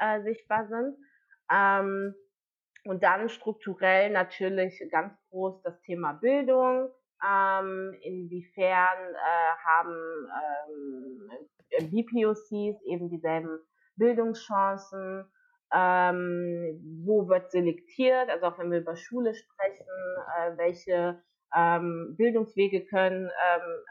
äh, 0.00 0.20
sichtbar 0.20 0.68
sind. 0.68 0.98
Ähm, 1.50 2.14
und 2.84 3.02
dann 3.02 3.30
strukturell 3.30 4.10
natürlich 4.10 4.86
ganz 4.90 5.14
groß 5.30 5.62
das 5.62 5.80
Thema 5.80 6.12
Bildung. 6.12 6.90
Ähm, 7.26 7.96
inwiefern 8.02 9.14
äh, 9.14 9.52
haben 9.64 10.28
ähm, 11.78 11.90
BPOCs 11.90 12.82
eben 12.84 13.08
dieselben 13.08 13.60
Bildungschancen, 14.00 15.30
ähm, 15.72 16.80
wo 17.04 17.28
wird 17.28 17.50
selektiert, 17.52 18.28
also 18.28 18.46
auch 18.46 18.58
wenn 18.58 18.72
wir 18.72 18.80
über 18.80 18.96
Schule 18.96 19.34
sprechen, 19.34 19.86
äh, 20.38 20.56
welche 20.56 21.22
ähm, 21.54 22.14
Bildungswege 22.16 22.86
können 22.86 23.30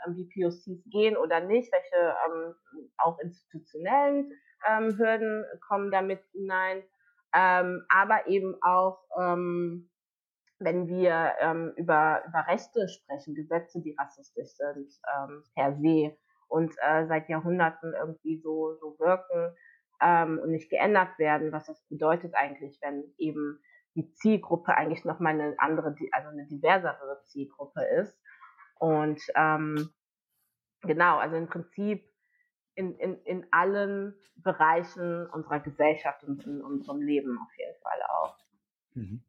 ähm, 0.08 0.16
BPOCs 0.16 0.90
gehen 0.92 1.16
oder 1.16 1.40
nicht, 1.40 1.72
welche 1.72 2.16
ähm, 2.28 2.56
auch 2.98 3.20
institutionellen 3.20 4.32
ähm, 4.68 4.98
Hürden 4.98 5.46
kommen 5.68 5.92
damit 5.92 6.22
hinein, 6.34 6.84
ähm, 7.34 7.86
aber 7.90 8.28
eben 8.28 8.56
auch 8.62 9.00
ähm, 9.18 9.90
wenn 10.60 10.88
wir 10.88 11.34
ähm, 11.40 11.74
über, 11.78 12.22
über 12.28 12.46
Rechte 12.48 12.88
sprechen, 12.90 13.34
Gesetze, 13.34 13.82
die 13.82 13.96
rassistisch 13.98 14.52
sind, 14.56 14.92
ähm, 15.16 15.44
per 15.56 15.74
se 15.78 16.18
und 16.50 16.76
äh, 16.82 17.08
seit 17.08 17.30
Jahrhunderten 17.30 17.94
irgendwie 17.94 18.42
so, 18.42 18.76
so 18.82 18.98
wirken, 19.00 19.56
ähm, 20.02 20.40
und 20.40 20.52
nicht 20.52 20.70
geändert 20.70 21.18
werden, 21.20 21.52
was 21.52 21.68
das 21.68 21.82
bedeutet 21.88 22.34
eigentlich, 22.36 22.80
wenn 22.82 23.04
eben 23.18 23.60
die 23.96 24.12
Zielgruppe 24.14 24.76
eigentlich 24.76 25.04
nochmal 25.06 25.34
eine 25.34 25.56
andere, 25.58 25.96
also 26.12 26.30
eine 26.30 26.46
diversere 26.48 27.22
Zielgruppe 27.26 27.84
ist. 27.84 28.18
Und 28.80 29.22
ähm, 29.36 29.90
genau, 30.82 31.18
also 31.18 31.36
im 31.36 31.48
Prinzip 31.48 32.10
in, 32.76 32.98
in, 32.98 33.22
in 33.24 33.48
allen 33.52 34.16
Bereichen 34.38 35.28
unserer 35.28 35.60
Gesellschaft 35.60 36.24
und 36.24 36.46
in 36.46 36.62
unserem 36.62 37.02
Leben 37.02 37.38
auf 37.38 37.58
jeden 37.58 37.82
Fall 37.82 38.02
auch. 38.22 38.38
Mhm. 38.94 39.24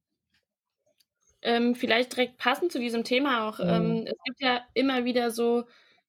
Ähm, 1.43 1.75
vielleicht 1.75 2.15
direkt 2.15 2.39
passend 2.39 2.71
zu 2.71 2.79
diesem 2.79 3.03
Thema 3.03 3.49
auch. 3.49 3.59
Mhm. 3.59 3.69
Ähm, 3.69 4.05
es 4.07 4.19
gibt 4.25 4.41
ja 4.41 4.61
immer 4.75 5.05
wieder 5.05 5.31
so 5.31 5.65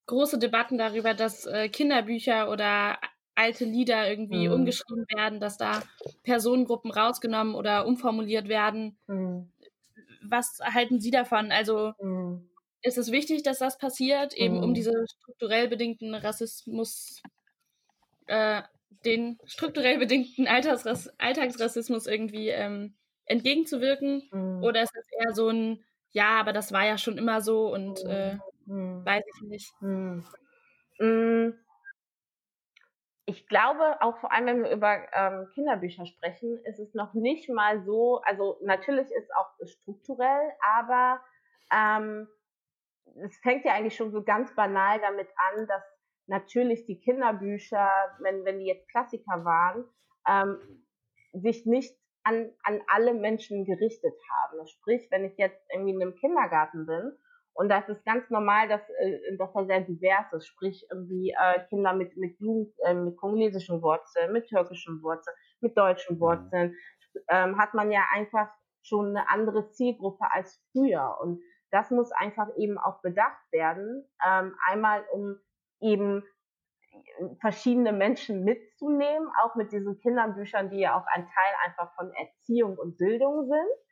große 0.05 0.37
Debatten 0.37 0.77
darüber, 0.77 1.13
dass 1.13 1.45
äh, 1.45 1.69
Kinderbücher 1.69 2.51
oder 2.51 2.99
alte 3.35 3.65
Lieder 3.65 4.09
irgendwie 4.09 4.47
mhm. 4.47 4.53
umgeschrieben 4.53 5.05
werden, 5.15 5.39
dass 5.39 5.57
da 5.57 5.81
Personengruppen 6.23 6.91
rausgenommen 6.91 7.55
oder 7.55 7.85
umformuliert 7.87 8.47
werden. 8.47 8.97
Mhm. 9.07 9.49
Was 10.23 10.59
halten 10.61 10.99
Sie 10.99 11.11
davon? 11.11 11.51
Also 11.51 11.93
mhm. 12.01 12.49
ist 12.81 12.97
es 12.97 13.11
wichtig, 13.11 13.43
dass 13.43 13.59
das 13.59 13.77
passiert, 13.77 14.33
eben 14.33 14.61
um 14.61 14.69
mhm. 14.69 14.73
diese 14.73 15.05
strukturell 15.07 15.67
bedingten 15.67 16.13
Rassismus, 16.13 17.21
äh, 18.27 18.61
den 19.05 19.39
strukturell 19.45 19.97
bedingten 19.97 20.47
Alltagsrass 20.47 21.09
Alltagsrassismus 21.17 22.05
irgendwie 22.07 22.49
ähm, 22.49 22.93
entgegenzuwirken? 23.25 24.29
Mhm. 24.31 24.63
Oder 24.63 24.83
ist 24.83 24.95
es 24.95 25.05
eher 25.19 25.33
so 25.33 25.49
ein, 25.49 25.83
ja, 26.11 26.39
aber 26.39 26.53
das 26.53 26.71
war 26.71 26.85
ja 26.85 26.97
schon 26.97 27.17
immer 27.17 27.41
so 27.41 27.73
und 27.73 28.03
äh, 28.05 28.37
mhm. 28.65 29.05
weiß 29.05 29.23
ich 29.35 29.47
nicht. 29.47 29.71
Ich 33.31 33.47
glaube, 33.47 34.01
auch 34.01 34.17
vor 34.17 34.31
allem, 34.33 34.45
wenn 34.45 34.63
wir 34.63 34.71
über 34.71 34.99
ähm, 35.13 35.47
Kinderbücher 35.53 36.05
sprechen, 36.05 36.59
ist 36.65 36.79
es 36.79 36.93
noch 36.93 37.13
nicht 37.13 37.49
mal 37.49 37.81
so, 37.85 38.21
also 38.25 38.57
natürlich 38.61 39.09
ist 39.09 39.33
auch 39.35 39.49
strukturell, 39.65 40.51
aber 40.77 41.21
ähm, 41.71 42.27
es 43.23 43.37
fängt 43.37 43.63
ja 43.63 43.73
eigentlich 43.73 43.95
schon 43.95 44.11
so 44.11 44.21
ganz 44.21 44.53
banal 44.53 44.99
damit 44.99 45.29
an, 45.49 45.65
dass 45.65 45.83
natürlich 46.27 46.85
die 46.85 46.99
Kinderbücher, 46.99 47.89
wenn, 48.19 48.43
wenn 48.43 48.59
die 48.59 48.67
jetzt 48.67 48.89
Klassiker 48.89 49.45
waren, 49.45 49.85
ähm, 50.27 50.85
sich 51.31 51.65
nicht 51.65 51.95
an, 52.23 52.51
an 52.63 52.81
alle 52.87 53.13
Menschen 53.13 53.63
gerichtet 53.63 54.13
haben. 54.29 54.67
Sprich, 54.67 55.07
wenn 55.09 55.23
ich 55.23 55.37
jetzt 55.37 55.65
irgendwie 55.73 55.93
in 55.93 56.01
einem 56.01 56.15
Kindergarten 56.15 56.85
bin 56.85 57.13
und 57.53 57.69
das 57.69 57.87
ist 57.89 58.05
ganz 58.05 58.29
normal, 58.29 58.67
dass, 58.67 58.81
äh, 58.99 59.37
dass 59.37 59.53
er 59.55 59.65
sehr 59.65 59.81
divers 59.81 60.31
ist, 60.33 60.47
sprich 60.47 60.85
irgendwie 60.89 61.31
äh, 61.31 61.59
Kinder 61.69 61.93
mit, 61.93 62.15
mit 62.17 62.39
Jugend, 62.39 62.73
äh, 62.85 62.93
mit 62.93 63.17
kongolesischen 63.17 63.81
Wurzeln, 63.81 64.31
mit 64.31 64.47
türkischen 64.47 65.01
Wurzeln, 65.01 65.35
mit 65.59 65.77
deutschen 65.77 66.15
mhm. 66.15 66.21
Wurzeln, 66.21 66.75
ähm, 67.29 67.57
hat 67.57 67.73
man 67.73 67.91
ja 67.91 68.03
einfach 68.13 68.49
schon 68.83 69.09
eine 69.09 69.29
andere 69.29 69.69
Zielgruppe 69.71 70.31
als 70.31 70.63
früher. 70.71 71.17
Und 71.21 71.41
das 71.71 71.91
muss 71.91 72.11
einfach 72.11 72.47
eben 72.57 72.77
auch 72.77 73.01
bedacht 73.01 73.51
werden. 73.51 74.05
Ähm, 74.25 74.55
einmal, 74.65 75.03
um 75.11 75.37
eben 75.81 76.23
verschiedene 77.39 77.93
Menschen 77.93 78.43
mitzunehmen, 78.43 79.29
auch 79.41 79.55
mit 79.55 79.71
diesen 79.71 79.99
Kinderbüchern, 79.99 80.69
die 80.69 80.79
ja 80.79 80.97
auch 80.97 81.05
ein 81.07 81.25
Teil 81.27 81.53
einfach 81.65 81.93
von 81.95 82.11
Erziehung 82.13 82.77
und 82.77 82.97
Bildung 82.97 83.45
sind 83.45 83.90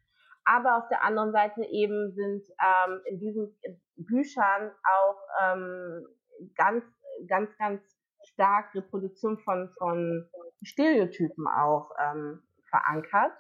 aber 0.50 0.78
auf 0.78 0.88
der 0.90 1.04
anderen 1.04 1.32
Seite 1.32 1.64
eben 1.64 2.12
sind 2.14 2.44
ähm, 2.60 3.02
in 3.06 3.20
diesen 3.20 3.56
Büchern 3.98 4.72
auch 4.84 5.22
ähm, 5.44 6.08
ganz, 6.56 6.84
ganz, 7.28 7.56
ganz 7.58 7.82
stark 8.24 8.74
Reproduktion 8.74 9.38
von, 9.40 9.70
von 9.78 10.28
Stereotypen 10.64 11.46
auch 11.48 11.92
ähm, 12.00 12.42
verankert, 12.68 13.32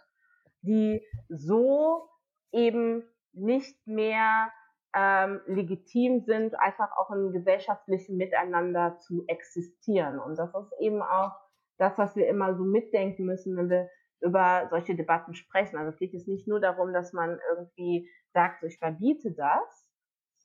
die 0.61 1.03
so 1.29 2.07
eben 2.51 3.03
nicht 3.33 3.87
mehr 3.87 4.51
ähm, 4.95 5.41
legitim 5.47 6.21
sind, 6.21 6.59
einfach 6.59 6.95
auch 6.95 7.09
im 7.09 7.31
gesellschaftlichen 7.31 8.17
Miteinander 8.17 8.97
zu 8.99 9.23
existieren. 9.27 10.19
Und 10.19 10.37
das 10.37 10.53
ist 10.53 10.73
eben 10.79 11.01
auch 11.01 11.31
das, 11.77 11.97
was 11.97 12.15
wir 12.15 12.27
immer 12.27 12.55
so 12.55 12.63
mitdenken 12.63 13.25
müssen, 13.25 13.57
wenn 13.57 13.69
wir 13.69 13.89
über 14.21 14.67
solche 14.69 14.95
Debatten 14.95 15.33
sprechen. 15.33 15.77
Also 15.77 15.91
es 15.91 15.97
geht 15.97 16.13
jetzt 16.13 16.27
nicht 16.27 16.47
nur 16.47 16.59
darum, 16.59 16.93
dass 16.93 17.13
man 17.13 17.39
irgendwie 17.51 18.09
sagt, 18.33 18.63
ich 18.63 18.77
verbiete 18.77 19.31
das, 19.31 19.87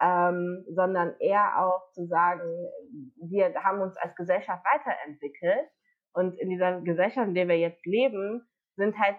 ähm, 0.00 0.64
sondern 0.68 1.14
eher 1.20 1.64
auch 1.64 1.90
zu 1.92 2.06
sagen, 2.06 2.42
wir 3.16 3.54
haben 3.62 3.80
uns 3.80 3.96
als 3.96 4.14
Gesellschaft 4.16 4.64
weiterentwickelt 4.64 5.68
und 6.12 6.38
in 6.38 6.50
dieser 6.50 6.80
Gesellschaft, 6.80 7.28
in 7.28 7.34
der 7.34 7.48
wir 7.48 7.58
jetzt 7.58 7.84
leben, 7.86 8.46
sind 8.76 8.98
halt 8.98 9.16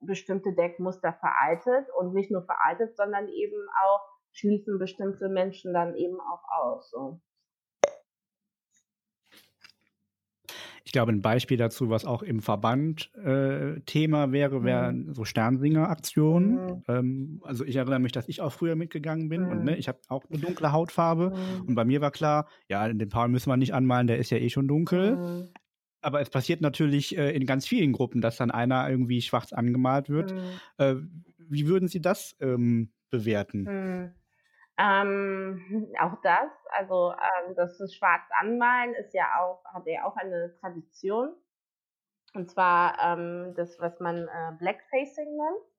bestimmte 0.00 0.54
Deckmuster 0.54 1.14
veraltet 1.14 1.88
und 1.98 2.14
nicht 2.14 2.30
nur 2.30 2.44
veraltet, 2.44 2.96
sondern 2.96 3.28
eben 3.28 3.66
auch 3.84 4.00
schließen 4.32 4.78
bestimmte 4.78 5.28
Menschen 5.28 5.72
dann 5.72 5.94
eben 5.94 6.20
auch 6.20 6.42
aus. 6.58 6.90
So. 6.90 7.20
Glaube, 10.94 11.12
ein 11.12 11.20
Beispiel 11.20 11.58
dazu, 11.58 11.90
was 11.90 12.04
auch 12.04 12.22
im 12.22 12.40
Verband 12.40 13.12
äh, 13.16 13.80
Thema 13.80 14.32
wäre, 14.32 14.64
wären 14.64 15.06
mhm. 15.06 15.14
so 15.14 15.24
Sternsinger-Aktionen. 15.24 16.54
Mhm. 16.54 16.82
Ähm, 16.88 17.40
also 17.44 17.64
ich 17.64 17.76
erinnere 17.76 17.98
mich, 17.98 18.12
dass 18.12 18.28
ich 18.28 18.40
auch 18.40 18.52
früher 18.52 18.76
mitgegangen 18.76 19.28
bin 19.28 19.42
mhm. 19.42 19.48
und 19.50 19.64
ne, 19.64 19.76
ich 19.76 19.88
habe 19.88 19.98
auch 20.08 20.24
eine 20.30 20.40
dunkle 20.40 20.72
Hautfarbe. 20.72 21.30
Mhm. 21.30 21.66
Und 21.66 21.74
bei 21.74 21.84
mir 21.84 22.00
war 22.00 22.12
klar, 22.12 22.48
ja, 22.68 22.90
den 22.90 23.08
Paul 23.08 23.28
müssen 23.28 23.50
wir 23.50 23.56
nicht 23.56 23.74
anmalen, 23.74 24.06
der 24.06 24.18
ist 24.18 24.30
ja 24.30 24.38
eh 24.38 24.48
schon 24.48 24.68
dunkel. 24.68 25.16
Mhm. 25.16 25.48
Aber 26.00 26.20
es 26.20 26.30
passiert 26.30 26.60
natürlich 26.60 27.18
äh, 27.18 27.34
in 27.34 27.44
ganz 27.44 27.66
vielen 27.66 27.92
Gruppen, 27.92 28.20
dass 28.20 28.36
dann 28.36 28.52
einer 28.52 28.88
irgendwie 28.88 29.20
schwarz 29.20 29.52
angemalt 29.52 30.08
wird. 30.08 30.32
Mhm. 30.32 30.38
Äh, 30.78 30.94
wie 31.48 31.66
würden 31.66 31.88
Sie 31.88 32.00
das 32.00 32.36
ähm, 32.40 32.92
bewerten? 33.10 34.14
Ähm, 34.78 35.92
auch 36.00 36.20
das, 36.22 36.50
also 36.70 37.12
ähm, 37.12 37.54
das 37.54 37.78
Schwarz 37.94 38.22
anmalen 38.40 38.94
ist 38.94 39.14
ja 39.14 39.40
auch, 39.40 39.64
hat 39.72 39.86
ja 39.86 40.04
auch 40.04 40.16
eine 40.16 40.54
Tradition. 40.60 41.34
Und 42.34 42.50
zwar 42.50 42.98
ähm, 43.00 43.54
das, 43.56 43.78
was 43.78 44.00
man 44.00 44.26
äh, 44.26 44.52
Blackfacing 44.58 45.36
nennt. 45.36 45.74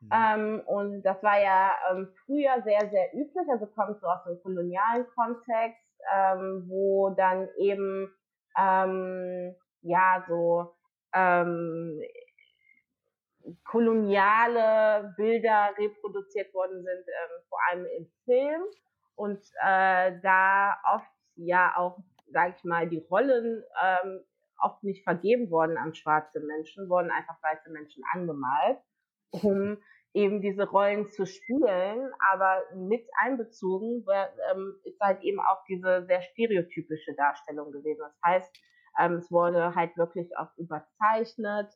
Mhm. 0.00 0.10
Ähm, 0.12 0.62
und 0.66 1.02
das 1.02 1.22
war 1.22 1.40
ja 1.40 1.72
ähm, 1.90 2.12
früher 2.26 2.60
sehr, 2.62 2.90
sehr 2.90 3.14
üblich, 3.14 3.48
also 3.48 3.66
kommt 3.66 3.98
so 4.00 4.06
aus 4.06 4.24
dem 4.24 4.40
kolonialen 4.42 5.06
Kontext, 5.14 5.82
ähm, 6.14 6.64
wo 6.68 7.10
dann 7.10 7.48
eben 7.56 8.14
ähm, 8.58 9.54
ja 9.80 10.22
so 10.28 10.74
ähm, 11.14 12.02
koloniale 13.64 15.14
Bilder 15.16 15.70
reproduziert 15.78 16.52
worden 16.54 16.82
sind, 16.82 17.04
ähm, 17.06 17.42
vor 17.48 17.58
allem 17.70 17.86
im 17.98 18.06
Film. 18.24 18.62
Und 19.14 19.40
äh, 19.62 20.18
da 20.22 20.76
oft 20.94 21.10
ja 21.36 21.74
auch, 21.76 21.98
sag 22.32 22.56
ich 22.56 22.64
mal, 22.64 22.88
die 22.88 23.04
Rollen 23.10 23.62
ähm, 23.82 24.20
oft 24.60 24.82
nicht 24.82 25.04
vergeben 25.04 25.50
worden 25.50 25.76
an 25.76 25.94
schwarze 25.94 26.40
Menschen, 26.40 26.88
wurden 26.88 27.10
einfach 27.10 27.36
weiße 27.42 27.70
Menschen 27.70 28.02
angemalt, 28.12 28.78
um 29.30 29.78
eben 30.16 30.40
diese 30.40 30.66
Rollen 30.68 31.08
zu 31.10 31.26
spielen, 31.26 32.10
aber 32.32 32.62
mit 32.74 33.06
einbezogen 33.20 34.04
ähm, 34.50 34.80
ist 34.84 34.98
halt 34.98 35.22
eben 35.22 35.40
auch 35.40 35.62
diese 35.68 36.06
sehr 36.06 36.22
stereotypische 36.22 37.14
Darstellung 37.14 37.70
gewesen. 37.70 38.00
Das 38.00 38.18
heißt, 38.24 38.56
ähm, 38.98 39.16
es 39.16 39.30
wurde 39.30 39.74
halt 39.74 39.94
wirklich 39.98 40.34
auch 40.38 40.48
überzeichnet, 40.56 41.70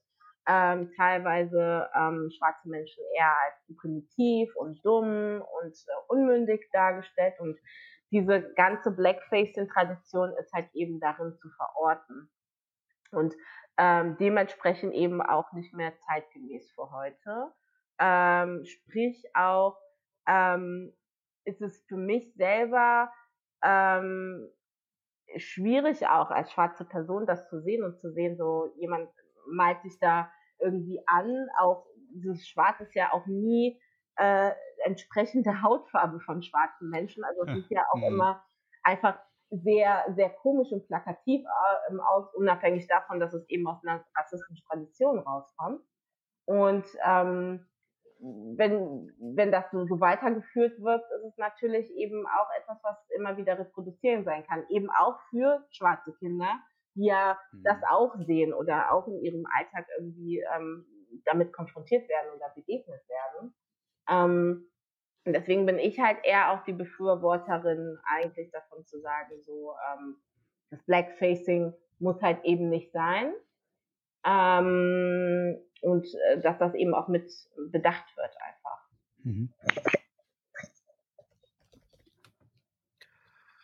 ähm, 0.49 0.91
teilweise 0.97 1.89
ähm, 1.95 2.31
schwarze 2.37 2.69
Menschen 2.69 3.03
eher 3.17 3.33
als 3.47 3.77
primitiv 3.81 4.55
und 4.57 4.85
dumm 4.85 5.43
und 5.63 5.73
äh, 5.73 5.93
unmündig 6.09 6.69
dargestellt 6.73 7.35
und 7.41 7.59
diese 8.11 8.53
ganze 8.55 8.91
Blackfacing-Tradition 8.91 10.33
ist 10.41 10.53
halt 10.53 10.69
eben 10.75 10.99
darin 10.99 11.37
zu 11.37 11.49
verorten 11.51 12.31
und 13.13 13.35
ähm, 13.77 14.17
dementsprechend 14.19 14.95
eben 14.95 15.23
auch 15.23 15.53
nicht 15.53 15.73
mehr 15.73 15.97
zeitgemäß 16.01 16.71
für 16.73 16.91
heute. 16.91 17.53
Ähm, 17.99 18.65
sprich 18.65 19.25
auch 19.35 19.79
ähm, 20.27 20.93
ist 21.45 21.61
es 21.61 21.85
für 21.87 21.97
mich 21.97 22.35
selber 22.35 23.13
ähm, 23.63 24.49
schwierig 25.37 26.07
auch 26.07 26.31
als 26.31 26.53
schwarze 26.53 26.85
Person 26.85 27.27
das 27.27 27.49
zu 27.49 27.61
sehen 27.61 27.85
und 27.85 27.99
zu 28.01 28.13
sehen, 28.13 28.37
so 28.37 28.73
jemand 28.77 29.09
malt 29.47 29.83
sich 29.83 29.99
da 30.01 30.31
irgendwie 30.59 31.03
an. 31.07 31.49
Auch 31.59 31.87
dieses 32.15 32.47
Schwarz 32.47 32.81
ist 32.81 32.95
ja 32.95 33.13
auch 33.13 33.27
nie 33.27 33.81
äh, 34.17 34.51
entsprechende 34.85 35.63
Hautfarbe 35.63 36.21
von 36.21 36.43
schwarzen 36.43 36.91
Menschen. 36.91 37.25
Also 37.25 37.45
es 37.45 37.59
ist 37.59 37.71
ja 37.71 37.85
auch 37.93 37.99
mhm. 37.99 38.15
immer 38.15 38.45
einfach 38.83 39.19
sehr, 39.51 40.05
sehr 40.15 40.31
komisch 40.31 40.71
und 40.71 40.87
plakativ 40.87 41.43
äh, 41.45 41.99
aus, 41.99 42.33
unabhängig 42.35 42.87
davon, 42.87 43.21
dass 43.21 43.35
es 43.35 43.49
eben 43.49 43.67
aus 43.67 43.83
einer 43.85 44.05
rassistischen 44.17 44.65
Tradition 44.67 45.19
rauskommt. 45.19 45.83
Und 46.45 46.85
ähm, 47.05 47.67
wenn, 48.21 49.13
wenn 49.19 49.51
das 49.51 49.71
so, 49.71 49.87
so 49.87 50.01
weitergeführt 50.01 50.81
wird, 50.81 51.03
ist 51.17 51.25
es 51.25 51.37
natürlich 51.39 51.91
eben 51.97 52.27
auch 52.27 52.49
etwas, 52.61 52.79
was 52.83 52.97
immer 53.17 53.37
wieder 53.37 53.59
reproduzieren 53.59 54.25
sein 54.25 54.45
kann. 54.47 54.65
Eben 54.69 54.91
auch 54.91 55.19
für 55.31 55.65
schwarze 55.71 56.13
Kinder, 56.19 56.61
die 57.01 57.07
ja 57.07 57.39
mhm. 57.53 57.63
das 57.65 57.79
auch 57.89 58.15
sehen 58.27 58.53
oder 58.53 58.93
auch 58.93 59.07
in 59.09 59.21
ihrem 59.21 59.47
Alltag 59.47 59.87
irgendwie 59.99 60.45
ähm, 60.55 60.87
damit 61.25 61.53
konfrontiert 61.53 62.09
werden 62.09 62.31
oder 62.37 62.51
begegnet 62.55 63.01
werden. 63.09 63.55
Ähm, 64.09 64.67
und 65.25 65.33
deswegen 65.35 65.67
bin 65.67 65.79
ich 65.79 65.99
halt 66.01 66.19
eher 66.25 66.53
auch 66.53 66.65
die 66.65 66.73
Befürworterin 66.73 67.99
eigentlich 68.05 68.51
davon 68.51 68.85
zu 68.87 69.01
sagen, 69.01 69.33
so 69.47 69.75
ähm, 69.93 70.17
das 70.71 70.83
Blackfacing 70.85 71.75
muss 71.99 72.21
halt 72.23 72.43
eben 72.45 72.71
nicht 72.71 72.93
sein. 72.93 73.35
Ähm, 74.25 75.59
und 75.83 76.07
äh, 76.07 76.41
dass 76.41 76.59
das 76.59 76.75
eben 76.75 76.95
auch 76.95 77.09
mit 77.09 77.31
bedacht 77.71 78.17
wird 78.17 78.35
einfach. 78.41 78.89
Mhm. 79.25 79.53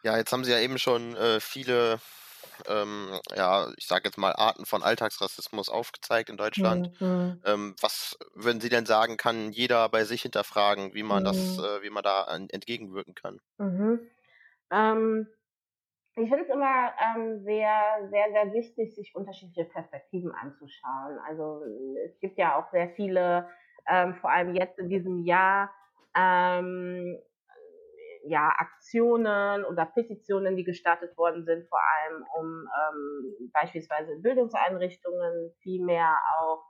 Ja, 0.03 0.17
jetzt 0.17 0.33
haben 0.33 0.45
Sie 0.45 0.53
ja 0.53 0.61
eben 0.61 0.79
schon 0.79 1.17
äh, 1.17 1.41
viele 1.41 1.99
ähm, 2.69 3.19
ja, 3.35 3.69
ich 3.77 3.87
sage 3.87 4.03
jetzt 4.07 4.19
mal, 4.19 4.33
Arten 4.33 4.66
von 4.66 4.83
Alltagsrassismus 4.83 5.69
aufgezeigt 5.69 6.31
in 6.31 6.37
Deutschland. 6.37 7.01
Mhm. 7.01 7.40
Ähm, 7.45 7.77
was 7.81 8.19
würden 8.35 8.61
Sie 8.61 8.69
denn 8.69 8.87
sagen, 8.87 9.16
kann 9.16 9.53
jeder 9.53 9.88
bei 9.88 10.05
sich 10.05 10.23
hinterfragen, 10.23 10.95
wie 10.95 11.03
man 11.03 11.23
mhm. 11.23 11.27
das, 11.27 11.59
äh, 11.59 11.83
wie 11.83 11.90
man 11.90 12.03
da 12.03 12.23
an, 12.23 12.49
entgegenwirken 12.51 13.14
kann? 13.14 13.40
Mhm. 13.59 14.01
Ähm, 14.71 15.29
ich 16.19 16.31
finde 16.31 16.45
es 16.45 16.49
immer 16.49 16.92
ähm, 16.99 17.45
sehr, 17.45 18.09
sehr, 18.11 18.33
sehr 18.33 18.53
wichtig, 18.55 18.95
sich 18.95 19.14
unterschiedliche 19.14 19.69
Perspektiven 19.69 20.33
anzuschauen. 20.33 21.19
Also 21.27 21.62
es 22.07 22.19
gibt 22.21 22.38
ja 22.38 22.59
auch 22.59 22.71
sehr 22.71 22.88
viele, 22.97 23.49
ähm, 23.87 24.14
vor 24.23 24.31
allem 24.31 24.55
jetzt 24.55 24.79
in 24.79 24.88
diesem 24.88 25.25
Jahr, 25.25 25.71
ähm, 26.16 27.19
ja, 28.29 28.53
Aktionen 28.57 29.65
oder 29.65 29.87
Petitionen, 29.87 30.57
die 30.57 30.65
gestartet 30.65 31.17
worden 31.17 31.45
sind, 31.45 31.69
vor 31.69 31.81
allem 31.81 32.25
um 32.39 32.47
ähm, 32.47 33.51
beispielsweise 33.53 34.12
in 34.12 34.23
Bildungseinrichtungen 34.23 35.53
viel 35.62 35.85
mehr 35.85 36.17
auch 36.39 36.65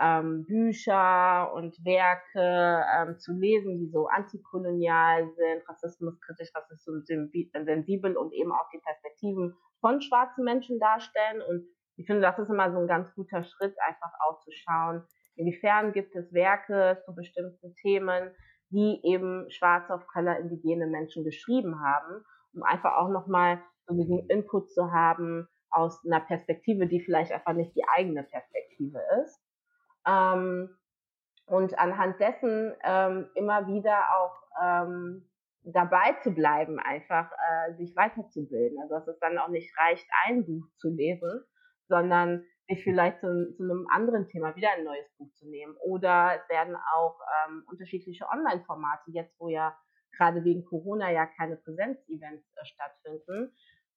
ähm, 0.00 0.44
Bücher 0.46 1.52
und 1.54 1.76
Werke 1.84 2.84
ähm, 2.96 3.18
zu 3.18 3.32
lesen, 3.32 3.78
die 3.78 3.90
so 3.90 4.06
antikolonial 4.06 5.28
sind, 5.36 5.68
rassismuskritisch, 5.68 6.50
rassismussensibel 6.54 8.16
und 8.16 8.32
eben 8.32 8.52
auch 8.52 8.68
die 8.72 8.80
Perspektiven 8.80 9.54
von 9.80 10.00
schwarzen 10.00 10.44
Menschen 10.44 10.78
darstellen. 10.78 11.42
Und 11.42 11.66
ich 11.96 12.06
finde, 12.06 12.22
das 12.22 12.38
ist 12.38 12.48
immer 12.48 12.72
so 12.72 12.78
ein 12.78 12.86
ganz 12.86 13.12
guter 13.14 13.42
Schritt, 13.42 13.76
einfach 13.86 14.12
auch 14.26 14.40
zu 14.40 14.50
schauen, 14.52 15.02
inwiefern 15.36 15.92
gibt 15.92 16.14
es 16.16 16.32
Werke 16.32 17.02
zu 17.04 17.14
bestimmten 17.14 17.74
Themen, 17.76 18.30
die 18.70 19.00
eben 19.04 19.50
schwarze 19.50 19.94
auf 19.94 20.06
Color 20.06 20.38
indigene 20.38 20.86
Menschen 20.86 21.24
geschrieben 21.24 21.80
haben, 21.80 22.24
um 22.54 22.62
einfach 22.62 22.96
auch 22.96 23.08
nochmal 23.08 23.60
so 23.86 23.94
diesen 23.94 24.28
Input 24.28 24.72
zu 24.72 24.92
haben 24.92 25.48
aus 25.70 26.04
einer 26.04 26.20
Perspektive, 26.20 26.86
die 26.86 27.00
vielleicht 27.00 27.32
einfach 27.32 27.52
nicht 27.52 27.74
die 27.76 27.84
eigene 27.88 28.22
Perspektive 28.22 29.00
ist. 29.22 29.40
Ähm, 30.06 30.76
und 31.46 31.78
anhand 31.78 32.20
dessen 32.20 32.74
ähm, 32.84 33.28
immer 33.34 33.66
wieder 33.66 33.98
auch 34.16 34.36
ähm, 34.62 35.28
dabei 35.62 36.16
zu 36.22 36.32
bleiben, 36.32 36.78
einfach 36.78 37.30
äh, 37.32 37.74
sich 37.74 37.94
weiterzubilden. 37.96 38.78
Also 38.82 38.94
dass 38.94 39.08
es 39.08 39.18
dann 39.18 39.38
auch 39.38 39.48
nicht 39.48 39.76
reicht, 39.78 40.06
ein 40.26 40.46
Buch 40.46 40.66
zu 40.78 40.90
lesen, 40.90 41.42
sondern 41.88 42.44
sich 42.70 42.84
vielleicht 42.84 43.20
zu, 43.20 43.52
zu, 43.56 43.64
einem 43.64 43.86
anderen 43.90 44.28
Thema 44.28 44.54
wieder 44.56 44.68
ein 44.76 44.84
neues 44.84 45.08
Buch 45.18 45.30
zu 45.34 45.48
nehmen. 45.48 45.76
Oder 45.84 46.36
es 46.36 46.48
werden 46.48 46.76
auch 46.94 47.18
ähm, 47.46 47.64
unterschiedliche 47.66 48.26
Online-Formate, 48.28 49.10
jetzt 49.10 49.38
wo 49.38 49.48
ja 49.48 49.76
gerade 50.16 50.44
wegen 50.44 50.64
Corona 50.64 51.10
ja 51.10 51.26
keine 51.26 51.56
Präsenzevents 51.56 52.44
äh, 52.56 52.64
stattfinden. 52.64 53.52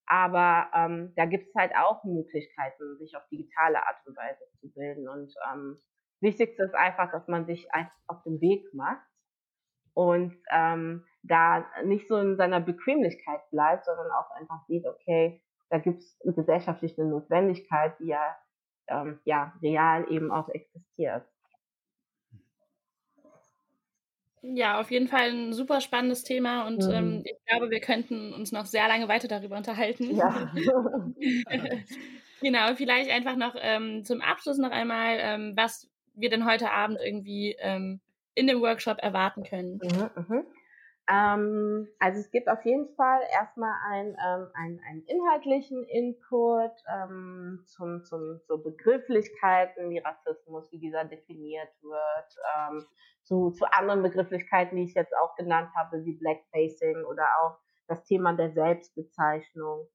Aber 0.05 0.69
ähm, 0.73 1.13
da 1.15 1.25
gibt 1.25 1.47
es 1.47 1.55
halt 1.55 1.73
auch 1.75 2.03
Möglichkeiten, 2.03 2.97
sich 2.97 3.15
auf 3.15 3.25
digitale 3.29 3.77
Art 3.77 4.05
und 4.05 4.17
Weise 4.17 4.43
zu 4.59 4.71
bilden. 4.73 5.07
Und 5.07 5.33
ähm, 5.51 5.77
Wichtigste 6.19 6.63
ist 6.63 6.75
einfach, 6.75 7.11
dass 7.11 7.27
man 7.27 7.45
sich 7.45 7.67
auf 8.07 8.21
den 8.23 8.41
Weg 8.41 8.73
macht 8.73 9.05
und 9.93 10.35
ähm, 10.51 11.05
da 11.21 11.65
nicht 11.83 12.07
so 12.07 12.17
in 12.17 12.35
seiner 12.37 12.59
Bequemlichkeit 12.59 13.41
bleibt, 13.51 13.85
sondern 13.85 14.11
auch 14.11 14.31
einfach 14.31 14.65
sieht, 14.67 14.85
okay, 14.85 15.41
da 15.69 15.79
gibt 15.79 15.99
es 15.99 16.19
eine 16.23 16.33
gesellschaftliche 16.33 17.03
Notwendigkeit, 17.03 17.97
die 17.99 18.07
ja 18.07 18.37
ähm, 18.87 19.19
ja, 19.25 19.53
real 19.61 20.05
eben 20.09 20.31
auch 20.31 20.49
existiert. 20.49 21.25
Ja, 24.45 24.81
auf 24.81 24.91
jeden 24.91 25.07
Fall 25.07 25.31
ein 25.31 25.53
super 25.53 25.79
spannendes 25.79 26.23
Thema 26.23 26.67
und 26.67 26.83
mhm. 26.85 26.91
ähm, 26.91 27.23
ich 27.23 27.37
glaube, 27.45 27.69
wir 27.69 27.79
könnten 27.79 28.33
uns 28.33 28.51
noch 28.51 28.65
sehr 28.65 28.87
lange 28.89 29.07
weiter 29.07 29.29
darüber 29.29 29.55
unterhalten. 29.55 30.13
Ja. 30.13 30.53
genau, 32.41 32.75
vielleicht 32.75 33.09
einfach 33.09 33.37
noch 33.37 33.55
ähm, 33.57 34.03
zum 34.03 34.19
Abschluss 34.19 34.57
noch 34.57 34.71
einmal, 34.71 35.17
ähm, 35.19 35.53
was 35.55 35.89
wir 36.13 36.29
denn 36.29 36.45
heute 36.45 36.71
Abend 36.71 36.99
irgendwie 37.01 37.55
ähm, 37.59 38.01
in 38.35 38.47
dem 38.47 38.59
Workshop 38.59 38.97
erwarten 39.01 39.43
können. 39.43 39.79
Mhm, 39.81 40.09
mhm. 40.27 40.45
Ähm, 41.09 41.89
also 41.99 42.19
es 42.19 42.31
gibt 42.31 42.47
auf 42.47 42.63
jeden 42.63 42.87
Fall 42.95 43.19
erstmal 43.33 43.73
ein, 43.91 44.07
ähm, 44.25 44.47
einen, 44.53 44.79
einen 44.87 45.03
inhaltlichen 45.05 45.83
Input 45.83 46.71
ähm, 46.87 47.63
zum, 47.65 48.03
zum, 48.05 48.39
zu 48.45 48.63
Begrifflichkeiten 48.63 49.89
wie 49.89 49.99
Rassismus, 49.99 50.71
wie 50.71 50.79
dieser 50.79 51.03
definiert 51.03 51.69
wird, 51.81 52.35
ähm, 52.55 52.85
zu, 53.23 53.51
zu 53.51 53.65
anderen 53.73 54.01
Begrifflichkeiten, 54.01 54.77
die 54.77 54.83
ich 54.83 54.93
jetzt 54.93 55.13
auch 55.17 55.35
genannt 55.35 55.69
habe, 55.75 56.05
wie 56.05 56.17
Blackfacing 56.17 57.03
oder 57.03 57.27
auch 57.41 57.57
das 57.87 58.05
Thema 58.05 58.33
der 58.33 58.51
Selbstbezeichnung. 58.51 59.87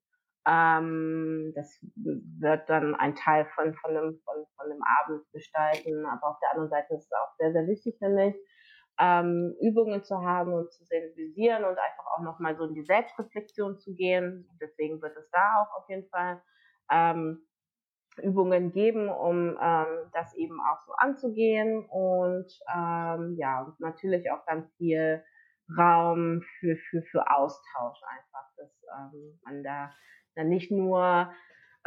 Ähm, 0.47 1.53
das 1.55 1.79
wird 1.95 2.69
dann 2.69 2.93
ein 2.95 3.15
Teil 3.15 3.45
von, 3.55 3.73
von, 3.73 3.97
einem, 3.97 4.19
von, 4.23 4.45
von 4.55 4.71
einem 4.71 4.81
Abend 5.01 5.23
gestalten, 5.31 6.05
aber 6.05 6.29
auf 6.29 6.39
der 6.39 6.51
anderen 6.51 6.69
Seite 6.69 6.93
ist 6.93 7.05
es 7.05 7.11
auch 7.11 7.33
sehr, 7.37 7.51
sehr 7.51 7.67
wichtig, 7.67 7.97
finde 7.97 8.27
ich, 8.27 8.35
ähm, 8.99 9.55
Übungen 9.61 10.03
zu 10.03 10.21
haben 10.21 10.53
und 10.53 10.71
zu 10.71 10.83
sensibilisieren 10.85 11.63
und 11.63 11.77
einfach 11.77 12.05
auch 12.15 12.21
nochmal 12.21 12.55
so 12.57 12.65
in 12.65 12.73
die 12.73 12.83
Selbstreflexion 12.83 13.77
zu 13.79 13.95
gehen. 13.95 14.49
Deswegen 14.61 15.01
wird 15.01 15.15
es 15.15 15.29
da 15.31 15.61
auch 15.61 15.81
auf 15.81 15.89
jeden 15.89 16.07
Fall 16.09 16.41
ähm, 16.91 17.41
Übungen 18.21 18.71
geben, 18.71 19.09
um 19.09 19.57
ähm, 19.61 20.09
das 20.13 20.33
eben 20.35 20.59
auch 20.59 20.81
so 20.85 20.93
anzugehen 20.93 21.85
und 21.85 22.47
ähm, 22.75 23.35
ja, 23.37 23.73
natürlich 23.79 24.29
auch 24.31 24.45
ganz 24.45 24.69
viel 24.77 25.23
Raum 25.77 26.41
für, 26.59 26.75
für, 26.89 27.01
für 27.03 27.31
Austausch 27.31 27.99
einfach, 28.03 28.49
dass 28.57 28.83
ähm, 28.97 29.39
man 29.45 29.63
da 29.63 29.93
dann 30.35 30.49
nicht 30.49 30.71
nur 30.71 31.31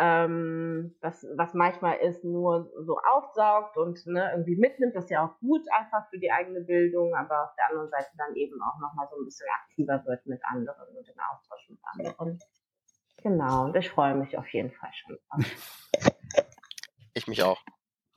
ähm, 0.04 0.96
was, 1.00 1.24
was 1.36 1.54
manchmal 1.54 1.98
ist, 1.98 2.24
nur 2.24 2.72
so 2.84 2.98
aufsaugt 2.98 3.76
und 3.76 4.04
ne, 4.06 4.32
irgendwie 4.32 4.56
mitnimmt, 4.56 4.96
das 4.96 5.04
ist 5.04 5.10
ja 5.10 5.24
auch 5.24 5.38
gut 5.38 5.62
einfach 5.78 6.10
für 6.10 6.18
die 6.18 6.32
eigene 6.32 6.62
Bildung, 6.62 7.14
aber 7.14 7.44
auf 7.44 7.54
der 7.56 7.68
anderen 7.68 7.88
Seite 7.88 8.10
dann 8.18 8.34
eben 8.34 8.60
auch 8.60 8.80
nochmal 8.80 9.06
so 9.08 9.16
ein 9.20 9.24
bisschen 9.24 9.46
aktiver 9.62 10.04
wird 10.04 10.26
mit 10.26 10.44
anderen 10.44 10.88
und 10.96 11.08
in 11.08 11.14
Austausch 11.32 11.68
mit 11.68 11.78
anderen. 11.84 12.40
Genau, 13.22 13.66
und 13.66 13.76
ich 13.76 13.90
freue 13.90 14.16
mich 14.16 14.36
auf 14.36 14.48
jeden 14.48 14.72
Fall 14.72 14.90
schon. 14.92 15.18
Ich 17.14 17.26
mich 17.26 17.42
auch. 17.42 17.60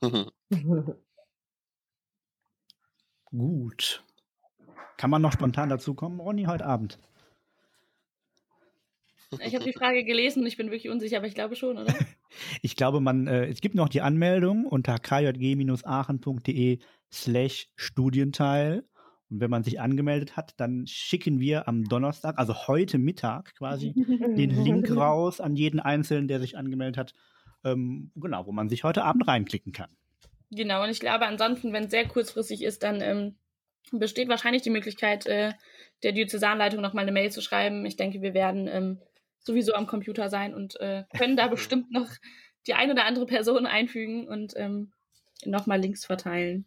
Gut. 3.26 4.02
Kann 4.96 5.10
man 5.10 5.20
noch 5.20 5.32
spontan 5.32 5.68
dazu 5.68 5.92
kommen, 5.92 6.18
Ronny, 6.18 6.44
heute 6.44 6.64
Abend? 6.64 6.98
Ich 9.40 9.54
habe 9.54 9.64
die 9.64 9.72
Frage 9.72 10.04
gelesen 10.04 10.42
und 10.42 10.46
ich 10.46 10.56
bin 10.56 10.70
wirklich 10.70 10.88
unsicher, 10.88 11.16
aber 11.18 11.26
ich 11.26 11.34
glaube 11.34 11.56
schon, 11.56 11.78
oder? 11.78 11.92
ich 12.62 12.76
glaube, 12.76 13.00
man, 13.00 13.26
äh, 13.26 13.46
es 13.46 13.60
gibt 13.60 13.74
noch 13.74 13.88
die 13.88 14.00
Anmeldung 14.00 14.66
unter 14.66 14.98
kjg-aachen.de 14.98 16.78
slash 17.12 17.68
Studienteil. 17.76 18.84
Und 19.28 19.40
wenn 19.40 19.50
man 19.50 19.64
sich 19.64 19.80
angemeldet 19.80 20.36
hat, 20.36 20.54
dann 20.58 20.86
schicken 20.86 21.40
wir 21.40 21.66
am 21.66 21.84
Donnerstag, 21.84 22.38
also 22.38 22.68
heute 22.68 22.98
Mittag 22.98 23.56
quasi, 23.56 23.92
den 24.36 24.64
Link 24.64 24.94
raus 24.94 25.40
an 25.40 25.56
jeden 25.56 25.80
Einzelnen, 25.80 26.28
der 26.28 26.38
sich 26.38 26.56
angemeldet 26.56 26.96
hat. 26.96 27.14
Ähm, 27.64 28.12
genau, 28.14 28.46
wo 28.46 28.52
man 28.52 28.68
sich 28.68 28.84
heute 28.84 29.02
Abend 29.02 29.26
reinklicken 29.26 29.72
kann. 29.72 29.90
Genau, 30.52 30.84
und 30.84 30.90
ich 30.90 31.00
glaube, 31.00 31.26
ansonsten, 31.26 31.72
wenn 31.72 31.84
es 31.84 31.90
sehr 31.90 32.06
kurzfristig 32.06 32.62
ist, 32.62 32.84
dann 32.84 33.00
ähm, 33.00 33.34
besteht 33.90 34.28
wahrscheinlich 34.28 34.62
die 34.62 34.70
Möglichkeit, 34.70 35.26
äh, 35.26 35.52
der 36.04 36.12
Diözesanleitung 36.12 36.80
nochmal 36.80 37.02
eine 37.02 37.12
Mail 37.12 37.32
zu 37.32 37.40
schreiben. 37.40 37.84
Ich 37.84 37.96
denke, 37.96 38.22
wir 38.22 38.34
werden 38.34 38.68
ähm, 38.68 39.00
sowieso 39.46 39.74
am 39.74 39.86
Computer 39.86 40.28
sein 40.28 40.54
und 40.54 40.78
äh, 40.80 41.04
können 41.16 41.36
da 41.36 41.48
bestimmt 41.48 41.90
noch 41.90 42.10
die 42.66 42.74
eine 42.74 42.92
oder 42.92 43.04
andere 43.04 43.26
Person 43.26 43.66
einfügen 43.66 44.28
und 44.28 44.54
ähm, 44.56 44.92
nochmal 45.44 45.80
Links 45.80 46.04
verteilen. 46.04 46.66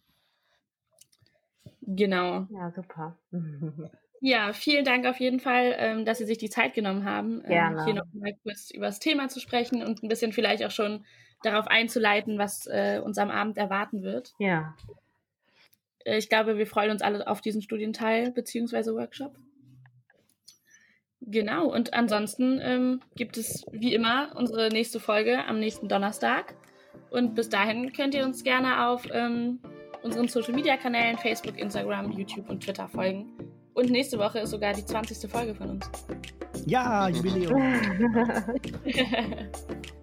Genau. 1.81 2.47
Ja, 2.51 2.71
super. 2.71 3.17
ja, 4.21 4.53
vielen 4.53 4.85
Dank 4.85 5.05
auf 5.05 5.19
jeden 5.19 5.39
Fall, 5.39 5.75
ähm, 5.77 6.05
dass 6.05 6.19
Sie 6.19 6.25
sich 6.25 6.37
die 6.37 6.49
Zeit 6.49 6.73
genommen 6.73 7.03
haben, 7.03 7.41
ähm, 7.45 7.83
hier 7.83 7.95
nochmal 7.95 8.33
kurz 8.43 8.71
über 8.71 8.85
das 8.85 8.99
Thema 8.99 9.27
zu 9.27 9.39
sprechen 9.39 9.83
und 9.83 10.03
ein 10.03 10.07
bisschen 10.07 10.31
vielleicht 10.31 10.63
auch 10.63 10.71
schon 10.71 11.05
darauf 11.43 11.67
einzuleiten, 11.67 12.37
was 12.37 12.67
äh, 12.67 13.01
uns 13.03 13.17
am 13.17 13.31
Abend 13.31 13.57
erwarten 13.57 14.03
wird. 14.03 14.33
Ja. 14.39 14.75
Äh, 16.05 16.17
ich 16.17 16.29
glaube, 16.29 16.57
wir 16.57 16.67
freuen 16.67 16.91
uns 16.91 17.01
alle 17.01 17.27
auf 17.27 17.41
diesen 17.41 17.61
Studienteil 17.61 18.31
bzw. 18.31 18.93
Workshop. 18.93 19.35
Genau, 21.31 21.67
und 21.67 21.93
ansonsten 21.93 22.59
ähm, 22.61 23.01
gibt 23.15 23.37
es 23.37 23.63
wie 23.71 23.93
immer 23.93 24.31
unsere 24.35 24.69
nächste 24.69 24.99
Folge 24.99 25.45
am 25.45 25.59
nächsten 25.59 25.87
Donnerstag. 25.87 26.55
Und 27.11 27.35
bis 27.35 27.49
dahin 27.49 27.93
könnt 27.93 28.15
ihr 28.15 28.25
uns 28.25 28.43
gerne 28.43 28.87
auf 28.87 29.07
ähm, 29.11 29.59
unseren 30.01 30.27
Social 30.27 30.53
Media 30.53 30.75
Kanälen 30.75 31.17
Facebook, 31.17 31.59
Instagram, 31.59 32.11
YouTube 32.13 32.49
und 32.49 32.63
Twitter 32.63 32.87
folgen. 32.87 33.31
Und 33.75 33.91
nächste 33.91 34.17
Woche 34.17 34.39
ist 34.39 34.49
sogar 34.49 34.73
die 34.73 34.83
20. 34.83 35.29
Folge 35.29 35.53
von 35.53 35.69
uns. 35.69 35.89
Ja, 36.65 37.07
Jubiläum. 37.09 37.61